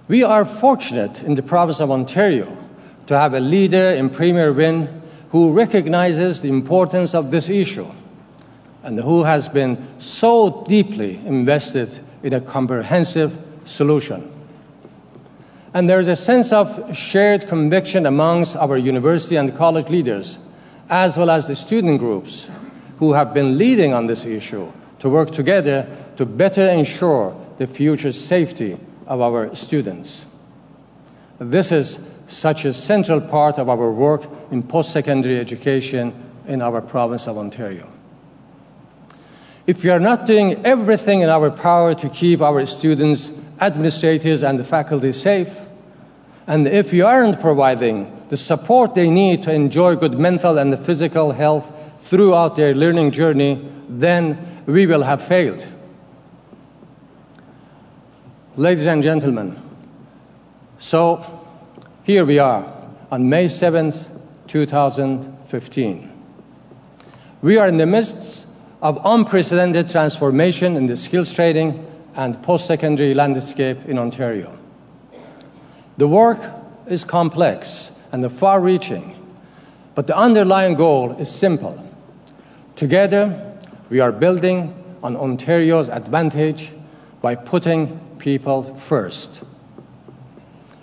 We 0.09 0.23
are 0.23 0.43
fortunate 0.43 1.23
in 1.23 1.35
the 1.35 1.43
province 1.43 1.79
of 1.79 1.91
Ontario 1.91 2.57
to 3.07 3.17
have 3.17 3.33
a 3.33 3.39
leader 3.39 3.91
in 3.91 4.09
Premier 4.09 4.51
Wynne 4.51 5.01
who 5.29 5.53
recognizes 5.53 6.41
the 6.41 6.49
importance 6.49 7.15
of 7.15 7.31
this 7.31 7.47
issue 7.47 7.87
and 8.83 8.99
who 8.99 9.23
has 9.23 9.47
been 9.47 9.87
so 9.99 10.65
deeply 10.67 11.15
invested 11.15 11.97
in 12.21 12.33
a 12.33 12.41
comprehensive 12.41 13.35
solution. 13.63 14.31
And 15.73 15.89
there 15.89 16.01
is 16.01 16.07
a 16.07 16.15
sense 16.15 16.51
of 16.51 16.97
shared 16.97 17.47
conviction 17.47 18.05
amongst 18.05 18.55
our 18.55 18.77
university 18.77 19.37
and 19.37 19.55
college 19.57 19.89
leaders, 19.89 20.37
as 20.89 21.17
well 21.17 21.29
as 21.29 21.47
the 21.47 21.55
student 21.55 21.99
groups 21.99 22.47
who 22.99 23.13
have 23.13 23.33
been 23.33 23.57
leading 23.57 23.93
on 23.93 24.07
this 24.07 24.25
issue 24.25 24.71
to 24.99 25.09
work 25.09 25.31
together 25.31 25.87
to 26.17 26.25
better 26.25 26.61
ensure 26.69 27.35
the 27.57 27.67
future 27.67 28.11
safety 28.11 28.77
of 29.07 29.21
our 29.21 29.55
students. 29.55 30.25
This 31.39 31.71
is 31.71 31.99
such 32.27 32.65
a 32.65 32.73
central 32.73 33.21
part 33.21 33.59
of 33.59 33.69
our 33.69 33.91
work 33.91 34.23
in 34.51 34.63
post 34.63 34.91
secondary 34.91 35.39
education 35.39 36.13
in 36.47 36.61
our 36.61 36.81
province 36.81 37.27
of 37.27 37.37
Ontario. 37.37 37.89
If 39.67 39.83
we 39.83 39.89
are 39.89 39.99
not 39.99 40.27
doing 40.27 40.65
everything 40.65 41.21
in 41.21 41.29
our 41.29 41.49
power 41.49 41.95
to 41.95 42.09
keep 42.09 42.41
our 42.41 42.65
students, 42.65 43.31
administrators, 43.59 44.43
and 44.43 44.59
the 44.59 44.63
faculty 44.63 45.11
safe, 45.11 45.59
and 46.45 46.67
if 46.67 46.91
we 46.91 47.01
aren't 47.01 47.41
providing 47.41 48.14
the 48.29 48.37
support 48.37 48.95
they 48.95 49.09
need 49.09 49.43
to 49.43 49.53
enjoy 49.53 49.95
good 49.95 50.17
mental 50.17 50.57
and 50.57 50.85
physical 50.85 51.31
health 51.31 51.71
throughout 52.03 52.55
their 52.55 52.73
learning 52.73 53.11
journey, 53.11 53.69
then 53.89 54.63
we 54.65 54.85
will 54.87 55.03
have 55.03 55.21
failed. 55.21 55.65
Ladies 58.55 58.85
and 58.85 59.03
gentlemen, 59.03 59.61
so 60.79 61.41
here 62.03 62.25
we 62.25 62.39
are 62.39 62.73
on 63.11 63.29
May 63.29 63.45
7th, 63.45 64.07
2015. 64.47 66.11
We 67.41 67.57
are 67.57 67.67
in 67.67 67.77
the 67.77 67.85
midst 67.85 68.47
of 68.81 69.01
unprecedented 69.03 69.89
transformation 69.89 70.77
in 70.77 70.85
the 70.85 70.95
skills 70.95 71.31
training 71.31 71.85
and 72.15 72.41
post 72.43 72.67
secondary 72.67 73.13
landscape 73.13 73.85
in 73.87 73.99
Ontario. 73.99 74.57
The 75.97 76.07
work 76.07 76.39
is 76.87 77.03
complex 77.03 77.91
and 78.11 78.23
the 78.23 78.29
far 78.29 78.59
reaching, 78.59 79.15
but 79.95 80.07
the 80.07 80.17
underlying 80.17 80.75
goal 80.75 81.17
is 81.19 81.29
simple. 81.29 81.81
Together, 82.75 83.57
we 83.89 83.99
are 83.99 84.11
building 84.11 84.73
on 85.03 85.15
Ontario's 85.15 85.89
advantage 85.89 86.71
by 87.21 87.35
putting 87.35 87.99
people 88.17 88.75
first. 88.75 89.41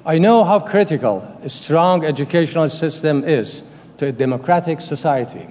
I 0.05 0.19
know 0.19 0.43
how 0.45 0.61
critical 0.61 1.39
a 1.45 1.49
strong 1.49 2.05
educational 2.05 2.69
system 2.69 3.25
is 3.25 3.63
to 3.99 4.09
a 4.09 4.13
democratic 4.13 4.81
society. 4.81 5.47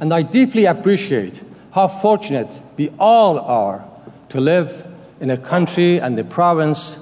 And 0.00 0.12
I 0.12 0.22
deeply 0.22 0.66
appreciate 0.66 1.40
how 1.72 1.88
fortunate 1.88 2.48
we 2.76 2.90
all 2.98 3.38
are 3.38 3.84
to 4.30 4.40
live 4.40 4.86
in 5.20 5.30
a 5.30 5.36
country 5.36 6.00
and 6.00 6.18
a 6.18 6.24
province 6.24 6.96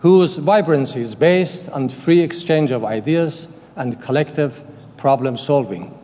whose 0.00 0.36
vibrancy 0.36 1.00
is 1.00 1.14
based 1.14 1.68
on 1.68 1.88
free 1.88 2.20
exchange 2.20 2.70
of 2.70 2.84
ideas 2.84 3.46
and 3.76 4.00
collective 4.02 4.62
problem 4.96 5.36
solving. 5.38 5.96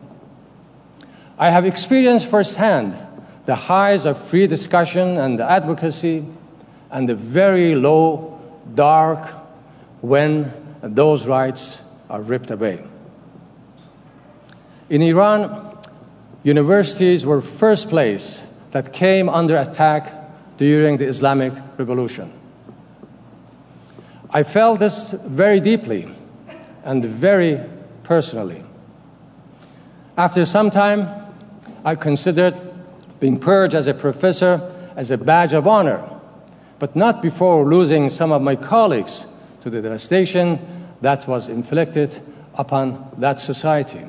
I 1.37 1.49
have 1.49 1.65
experienced 1.65 2.27
firsthand 2.27 2.95
the 3.45 3.55
highs 3.55 4.05
of 4.05 4.21
free 4.29 4.47
discussion 4.47 5.17
and 5.17 5.39
advocacy 5.39 6.25
and 6.91 7.07
the 7.07 7.15
very 7.15 7.75
low 7.75 8.39
dark 8.75 9.29
when 10.01 10.51
those 10.81 11.25
rights 11.25 11.79
are 12.09 12.21
ripped 12.21 12.51
away. 12.51 12.83
In 14.89 15.01
Iran, 15.01 15.77
universities 16.43 17.25
were 17.25 17.41
first 17.41 17.89
place 17.89 18.43
that 18.71 18.93
came 18.93 19.27
under 19.27 19.57
attack 19.57 20.13
during 20.57 20.97
the 20.97 21.05
Islamic 21.05 21.53
Revolution. 21.77 22.36
I 24.29 24.43
felt 24.43 24.79
this 24.79 25.11
very 25.11 25.59
deeply 25.59 26.13
and 26.83 27.03
very 27.05 27.59
personally. 28.03 28.63
After 30.17 30.45
some 30.45 30.71
time, 30.71 31.09
I 31.85 31.95
considered 31.95 32.55
being 33.19 33.39
purged 33.39 33.75
as 33.75 33.87
a 33.87 33.93
professor 33.93 34.73
as 34.95 35.11
a 35.11 35.17
badge 35.17 35.53
of 35.53 35.67
honor 35.67 36.17
but 36.79 36.95
not 36.95 37.21
before 37.21 37.65
losing 37.65 38.09
some 38.09 38.31
of 38.31 38.41
my 38.41 38.55
colleagues 38.55 39.25
to 39.61 39.69
the 39.69 39.81
devastation 39.81 40.59
that 41.01 41.27
was 41.27 41.49
inflicted 41.49 42.19
upon 42.53 43.11
that 43.17 43.41
society. 43.41 44.05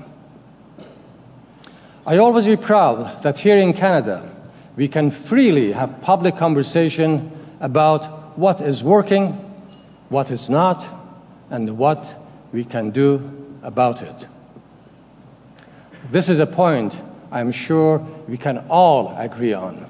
I 2.07 2.19
always 2.19 2.47
be 2.47 2.57
proud 2.57 3.23
that 3.23 3.39
here 3.39 3.59
in 3.59 3.73
Canada, 3.73 4.31
we 4.77 4.89
can 4.89 5.11
freely 5.11 5.73
have 5.73 6.01
public 6.03 6.37
conversation 6.37 7.33
about 7.61 8.39
what 8.39 8.61
is 8.61 8.83
working, 8.83 9.48
what 10.09 10.31
is 10.31 10.49
not, 10.49 10.87
and 11.51 11.79
what 11.79 12.15
we 12.53 12.65
can 12.65 12.91
do 12.91 13.59
about 13.63 14.03
it. 14.03 14.27
This 16.11 16.29
is 16.29 16.39
a 16.39 16.47
point 16.47 16.97
I'm 17.31 17.51
sure 17.51 17.99
we 18.27 18.39
can 18.39 18.67
all 18.69 19.15
agree 19.17 19.53
on. 19.53 19.87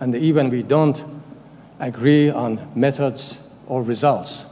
And 0.00 0.14
even 0.14 0.50
we 0.50 0.62
don't 0.62 1.02
agree 1.78 2.30
on 2.30 2.72
methods 2.74 3.38
or 3.66 3.82
results. 3.82 4.44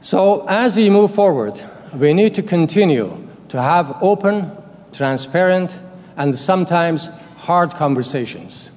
So, 0.00 0.46
as 0.46 0.76
we 0.76 0.90
move 0.90 1.14
forward, 1.14 1.62
we 1.94 2.12
need 2.12 2.34
to 2.34 2.42
continue 2.42 3.28
to 3.50 3.62
have 3.62 4.02
open, 4.02 4.50
transparent, 4.92 5.76
and 6.16 6.38
sometimes 6.38 7.08
hard 7.36 7.74
conversations. 7.74 8.70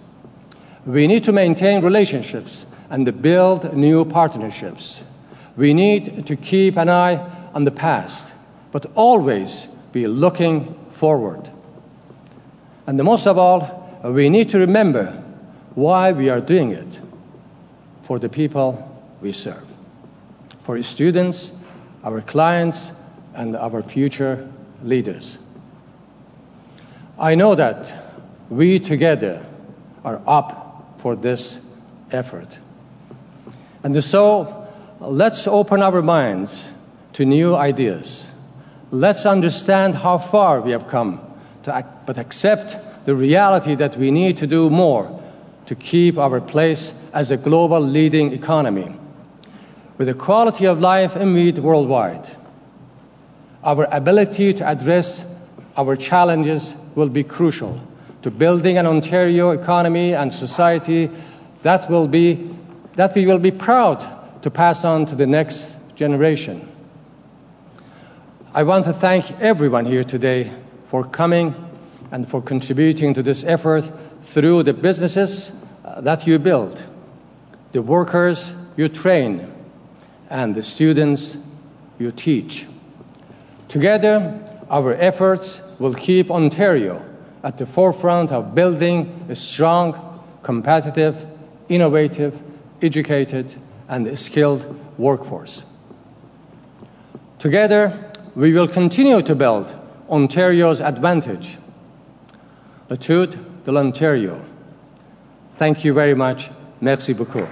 We 0.86 1.08
need 1.08 1.26
to 1.26 1.32
maintain 1.32 1.84
relationships 1.84 2.66
and 2.90 3.22
build 3.22 3.74
new 3.74 4.06
partnerships. 4.06 5.02
We 5.56 5.74
need 5.74 6.28
to 6.28 6.36
keep 6.36 6.78
an 6.78 6.90
eye 6.90 7.16
on 7.54 7.64
the 7.64 7.72
past, 7.72 8.34
but 8.72 8.86
always 8.96 9.68
be 9.92 10.08
looking 10.08 10.76
forward. 10.92 11.50
And 12.86 13.04
most 13.04 13.28
of 13.28 13.38
all, 13.38 14.00
we 14.04 14.30
need 14.30 14.52
to 14.52 14.60
remember 14.60 15.12
why 15.76 16.12
we 16.12 16.30
are 16.30 16.42
doing 16.42 16.72
it 16.72 17.00
for 18.04 18.20
the 18.20 18.30
people 18.30 18.84
we 19.22 19.34
serve, 19.34 19.66
for 20.64 20.82
students, 20.84 21.52
our 22.04 22.22
clients, 22.22 22.92
and 23.34 23.56
our 23.56 23.84
future 23.84 24.48
leaders. 24.84 25.38
I 27.20 27.36
know 27.36 27.56
that 27.56 27.94
we 28.50 28.80
together 28.80 29.46
are 30.06 30.22
up 30.26 31.00
for 31.00 31.16
this 31.16 31.60
effort. 32.12 32.58
And 33.84 34.04
so 34.04 34.68
let's 35.00 35.48
open 35.48 35.82
our 35.82 36.02
minds 36.02 36.70
to 37.14 37.26
new 37.26 37.56
ideas. 37.56 38.26
Let's 38.92 39.26
understand 39.26 39.96
how 39.96 40.18
far 40.18 40.62
we 40.62 40.72
have 40.72 40.88
come, 40.88 41.22
but 41.64 42.18
accept 42.18 43.06
the 43.06 43.16
reality 43.16 43.76
that 43.76 43.98
we 43.98 44.12
need 44.12 44.38
to 44.38 44.48
do 44.48 44.70
more 44.70 45.24
to 45.68 45.76
keep 45.76 46.18
our 46.18 46.40
place 46.42 46.94
as 47.14 47.32
a 47.32 47.38
global 47.38 47.80
leading 47.80 48.34
economy 48.34 48.96
with 49.98 50.10
a 50.10 50.14
quality 50.14 50.66
of 50.66 50.80
life 50.80 51.16
envied 51.16 51.58
worldwide. 51.58 52.30
Our 53.64 53.86
ability 53.86 54.54
to 54.56 54.68
address 54.68 55.26
our 55.76 55.96
challenges 55.96 56.74
will 56.96 57.10
be 57.10 57.24
crucial 57.24 57.82
to 58.22 58.32
building 58.32 58.78
an 58.78 58.86
Ontario 58.86 59.52
economy 59.52 60.14
and 60.14 60.34
society 60.34 61.10
that 61.64 61.90
will 61.90 62.08
be 62.08 62.57
that 62.98 63.14
we 63.14 63.28
will 63.28 63.38
be 63.38 63.52
proud 63.52 64.04
to 64.42 64.50
pass 64.50 64.84
on 64.84 65.06
to 65.06 65.16
the 65.16 65.28
next 65.28 65.72
generation. 65.96 66.68
I 68.54 68.64
want 68.64 68.86
to 68.86 68.94
thank 68.94 69.40
everyone 69.40 69.86
here 69.86 70.04
today 70.04 70.52
for 70.90 71.04
coming 71.04 71.54
and 72.12 72.28
for 72.28 72.42
contributing 72.42 73.14
to 73.14 73.22
this 73.22 73.44
effort 73.44 73.90
through 74.24 74.64
the 74.64 74.74
businesses 74.74 75.52
uh, 75.86 76.02
that 76.02 76.26
you 76.26 76.40
build, 76.40 76.84
the 77.72 77.84
workers 77.84 78.52
you 78.76 78.90
train, 78.90 79.48
and 80.32 80.56
the 80.56 80.64
students 80.64 81.38
you 82.00 82.12
teach. 82.12 82.66
Together, 83.68 84.42
our 84.72 84.94
efforts 84.96 85.62
will 85.78 85.94
keep 85.94 86.32
Ontario 86.32 87.06
at 87.44 87.60
the 87.60 87.68
forefront 87.68 88.32
of 88.32 88.56
building 88.56 89.28
a 89.30 89.36
strong, 89.36 90.24
competitive, 90.42 91.24
innovative, 91.70 92.47
educated, 92.82 93.54
and 93.88 94.18
skilled 94.20 94.66
workforce. 94.98 95.64
Together, 97.40 98.12
we 98.36 98.54
will 98.54 98.68
continue 98.68 99.22
to 99.22 99.36
build 99.36 99.74
Ontario's 100.10 100.82
advantage. 100.82 101.58
Tout 103.00 103.38
de 103.66 103.72
l'Ontario. 103.72 104.44
Thank 105.58 105.84
you 105.84 105.94
very 105.94 106.14
much. 106.16 106.50
Merci 106.82 107.14
beaucoup. 107.14 107.48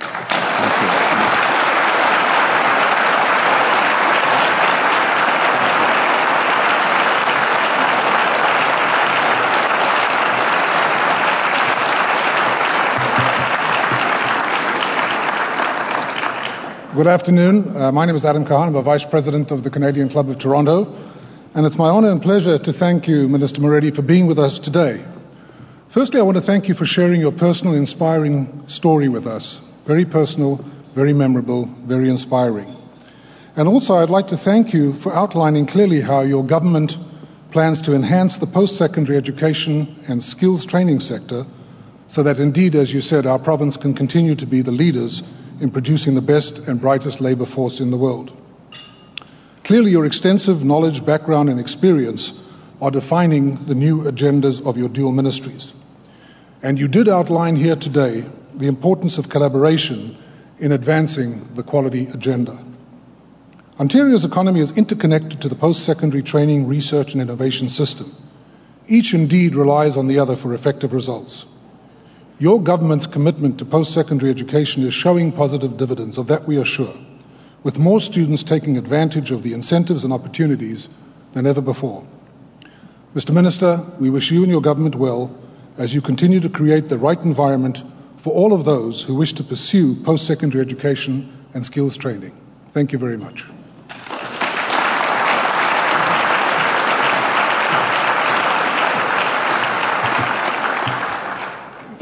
Good 16.95 17.07
afternoon. 17.07 17.75
Uh, 17.75 17.91
my 17.91 18.05
name 18.05 18.15
is 18.15 18.23
Adam 18.23 18.45
Kahan. 18.45 18.67
I'm 18.67 18.75
a 18.75 18.81
Vice 18.81 19.03
President 19.03 19.51
of 19.51 19.63
the 19.63 19.69
Canadian 19.69 20.07
Club 20.07 20.29
of 20.29 20.39
Toronto. 20.39 20.95
And 21.53 21.65
it's 21.65 21.77
my 21.77 21.89
honor 21.89 22.09
and 22.09 22.21
pleasure 22.21 22.57
to 22.57 22.71
thank 22.71 23.09
you, 23.09 23.27
Minister 23.27 23.59
Moridi, 23.59 23.93
for 23.93 24.01
being 24.01 24.27
with 24.27 24.39
us 24.39 24.59
today. 24.59 25.03
Firstly, 25.89 26.21
I 26.21 26.23
want 26.23 26.37
to 26.37 26.41
thank 26.41 26.69
you 26.69 26.73
for 26.73 26.85
sharing 26.85 27.19
your 27.19 27.33
personal, 27.33 27.73
inspiring 27.73 28.69
story 28.69 29.09
with 29.09 29.27
us. 29.27 29.59
Very 29.83 30.05
personal, 30.05 30.63
very 30.93 31.11
memorable, 31.11 31.65
very 31.65 32.09
inspiring. 32.09 32.73
And 33.57 33.67
also, 33.67 33.95
I'd 33.95 34.09
like 34.09 34.27
to 34.27 34.37
thank 34.37 34.71
you 34.71 34.93
for 34.93 35.13
outlining 35.13 35.65
clearly 35.65 35.99
how 35.99 36.21
your 36.21 36.45
government 36.45 36.97
plans 37.51 37.81
to 37.81 37.93
enhance 37.93 38.37
the 38.37 38.47
post 38.47 38.77
secondary 38.77 39.17
education 39.17 40.01
and 40.07 40.23
skills 40.23 40.65
training 40.65 41.01
sector 41.01 41.45
so 42.07 42.23
that 42.23 42.39
indeed, 42.39 42.73
as 42.73 42.93
you 42.93 43.01
said, 43.01 43.25
our 43.25 43.39
province 43.39 43.75
can 43.75 43.95
continue 43.95 44.35
to 44.35 44.45
be 44.45 44.61
the 44.61 44.71
leaders 44.71 45.21
in 45.59 45.71
producing 45.71 46.15
the 46.15 46.21
best 46.21 46.59
and 46.59 46.81
brightest 46.81 47.21
labour 47.21 47.45
force 47.45 47.79
in 47.79 47.91
the 47.91 47.97
world. 47.97 48.35
Clearly, 49.63 49.91
your 49.91 50.05
extensive 50.05 50.63
knowledge, 50.63 51.05
background, 51.05 51.49
and 51.49 51.59
experience 51.59 52.33
are 52.81 52.91
defining 52.91 53.65
the 53.65 53.75
new 53.75 54.03
agendas 54.03 54.65
of 54.65 54.77
your 54.77 54.89
dual 54.89 55.11
ministries. 55.11 55.73
And 56.61 56.79
you 56.79 56.87
did 56.87 57.09
outline 57.09 57.55
here 57.55 57.75
today 57.75 58.25
the 58.53 58.67
importance 58.67 59.17
of 59.17 59.29
collaboration 59.29 60.17
in 60.59 60.71
advancing 60.71 61.55
the 61.55 61.63
quality 61.63 62.07
agenda. 62.07 62.63
Ontario's 63.77 64.23
economy 64.23 64.61
is 64.61 64.71
interconnected 64.71 65.41
to 65.41 65.49
the 65.49 65.55
post 65.55 65.83
secondary 65.83 66.23
training, 66.23 66.67
research, 66.67 67.13
and 67.13 67.21
innovation 67.21 67.69
system. 67.69 68.15
Each 68.87 69.13
indeed 69.13 69.55
relies 69.55 69.97
on 69.97 70.07
the 70.07 70.19
other 70.19 70.35
for 70.35 70.53
effective 70.53 70.93
results. 70.93 71.45
Your 72.37 72.61
government's 72.61 73.07
commitment 73.07 73.59
to 73.59 73.65
post 73.65 73.93
secondary 73.93 74.29
education 74.29 74.85
is 74.85 74.93
showing 74.93 75.31
positive 75.31 75.77
dividends, 75.77 76.17
of 76.17 76.27
that 76.27 76.45
we 76.45 76.57
are 76.57 76.65
sure, 76.65 76.93
with 77.63 77.79
more 77.79 78.01
students 78.01 78.43
taking 78.43 78.77
advantage 78.77 79.31
of 79.31 79.41
the 79.41 79.53
incentives 79.53 80.03
and 80.03 80.11
opportunities 80.11 80.89
than 81.31 81.47
ever 81.47 81.61
before. 81.61 82.05
Mr. 83.15 83.33
Minister, 83.33 83.85
we 83.99 84.09
wish 84.09 84.31
you 84.31 84.43
and 84.43 84.51
your 84.51 84.61
government 84.61 84.95
well 84.95 85.33
as 85.77 85.93
you 85.93 86.01
continue 86.01 86.41
to 86.41 86.49
create 86.49 86.89
the 86.89 86.97
right 86.97 87.19
environment 87.19 87.81
for 88.17 88.33
all 88.33 88.51
of 88.51 88.65
those 88.65 89.01
who 89.01 89.15
wish 89.15 89.31
to 89.33 89.43
pursue 89.43 89.95
post 89.95 90.27
secondary 90.27 90.61
education 90.61 91.31
and 91.53 91.65
skills 91.65 91.95
training. 91.95 92.35
Thank 92.71 92.91
you 92.91 92.99
very 92.99 93.17
much. 93.17 93.45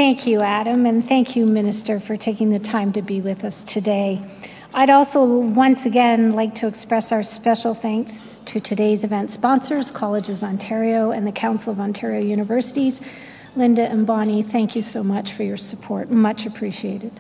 Thank 0.04 0.28
you, 0.28 0.42
Adam, 0.42 0.86
and 0.86 1.02
thank 1.08 1.38
you, 1.38 1.46
Minister, 1.46 2.02
for 2.02 2.18
taking 2.18 2.50
the 2.50 2.60
time 2.60 2.92
to 2.92 3.02
be 3.02 3.22
with 3.22 3.46
us 3.46 3.64
today. 3.64 4.22
I'd 4.74 4.90
also 4.90 5.24
once 5.24 5.86
again 5.86 6.34
like 6.34 6.56
to 6.56 6.68
express 6.68 7.14
our 7.14 7.24
special 7.24 7.74
thanks 7.74 8.42
to 8.48 8.60
today's 8.60 9.06
event 9.06 9.32
sponsors, 9.32 9.92
Colleges 9.92 10.44
Ontario 10.44 11.12
and 11.12 11.26
the 11.26 11.32
Council 11.32 11.72
of 11.72 11.80
Ontario 11.80 12.20
Universities. 12.20 13.00
Linda 13.56 13.84
and 13.84 14.06
Bonnie, 14.06 14.44
thank 14.44 14.76
you 14.76 14.84
so 14.84 15.04
much 15.04 15.32
for 15.32 15.44
your 15.44 15.56
support. 15.56 16.12
Much 16.12 16.48
appreciated. 16.48 17.14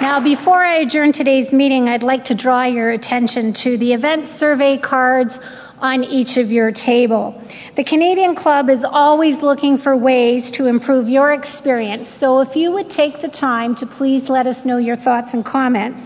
Now, 0.00 0.20
before 0.20 0.62
I 0.62 0.78
adjourn 0.78 1.12
today's 1.12 1.52
meeting, 1.52 1.88
I'd 1.88 2.02
like 2.02 2.24
to 2.24 2.34
draw 2.34 2.64
your 2.64 2.90
attention 2.90 3.52
to 3.54 3.78
the 3.78 3.92
event 3.92 4.26
survey 4.26 4.78
cards 4.78 5.38
on 5.78 6.04
each 6.04 6.36
of 6.36 6.50
your 6.50 6.72
table. 6.72 7.40
The 7.74 7.84
Canadian 7.84 8.34
Club 8.34 8.70
is 8.70 8.84
always 8.84 9.42
looking 9.42 9.78
for 9.78 9.96
ways 9.96 10.50
to 10.52 10.66
improve 10.66 11.08
your 11.08 11.30
experience. 11.32 12.08
So 12.08 12.40
if 12.40 12.56
you 12.56 12.72
would 12.72 12.90
take 12.90 13.20
the 13.20 13.28
time 13.28 13.74
to 13.76 13.86
please 13.86 14.28
let 14.28 14.46
us 14.46 14.64
know 14.64 14.78
your 14.78 14.96
thoughts 14.96 15.34
and 15.34 15.44
comments, 15.44 16.00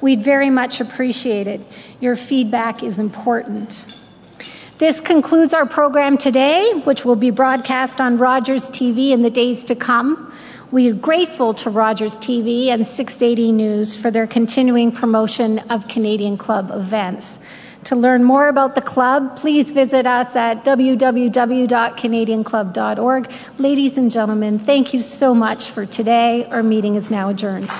we'd 0.00 0.22
very 0.22 0.50
much 0.50 0.80
appreciate 0.80 1.48
it. 1.48 1.60
Your 2.00 2.16
feedback 2.16 2.82
is 2.82 2.98
important. 2.98 3.86
This 4.76 5.00
concludes 5.00 5.54
our 5.54 5.66
program 5.66 6.18
today, 6.18 6.72
which 6.84 7.04
will 7.04 7.16
be 7.16 7.30
broadcast 7.30 8.00
on 8.00 8.18
Rogers 8.18 8.68
TV 8.70 9.10
in 9.10 9.22
the 9.22 9.30
days 9.30 9.64
to 9.64 9.76
come. 9.76 10.32
We 10.70 10.90
are 10.90 10.94
grateful 10.94 11.54
to 11.54 11.70
Rogers 11.70 12.18
TV 12.18 12.66
and 12.66 12.84
680 12.84 13.52
News 13.52 13.94
for 13.94 14.10
their 14.10 14.26
continuing 14.26 14.90
promotion 14.90 15.60
of 15.70 15.86
Canadian 15.86 16.36
Club 16.36 16.72
events. 16.72 17.38
To 17.84 17.96
learn 17.96 18.22
more 18.24 18.48
about 18.48 18.74
the 18.74 18.80
club, 18.80 19.36
please 19.36 19.70
visit 19.70 20.06
us 20.06 20.34
at 20.34 20.64
www.canadianclub.org. 20.64 23.32
Ladies 23.58 23.98
and 23.98 24.10
gentlemen, 24.10 24.58
thank 24.58 24.94
you 24.94 25.02
so 25.02 25.34
much 25.34 25.70
for 25.70 25.84
today. 25.84 26.46
Our 26.46 26.62
meeting 26.62 26.94
is 26.94 27.10
now 27.10 27.28
adjourned. 27.28 27.70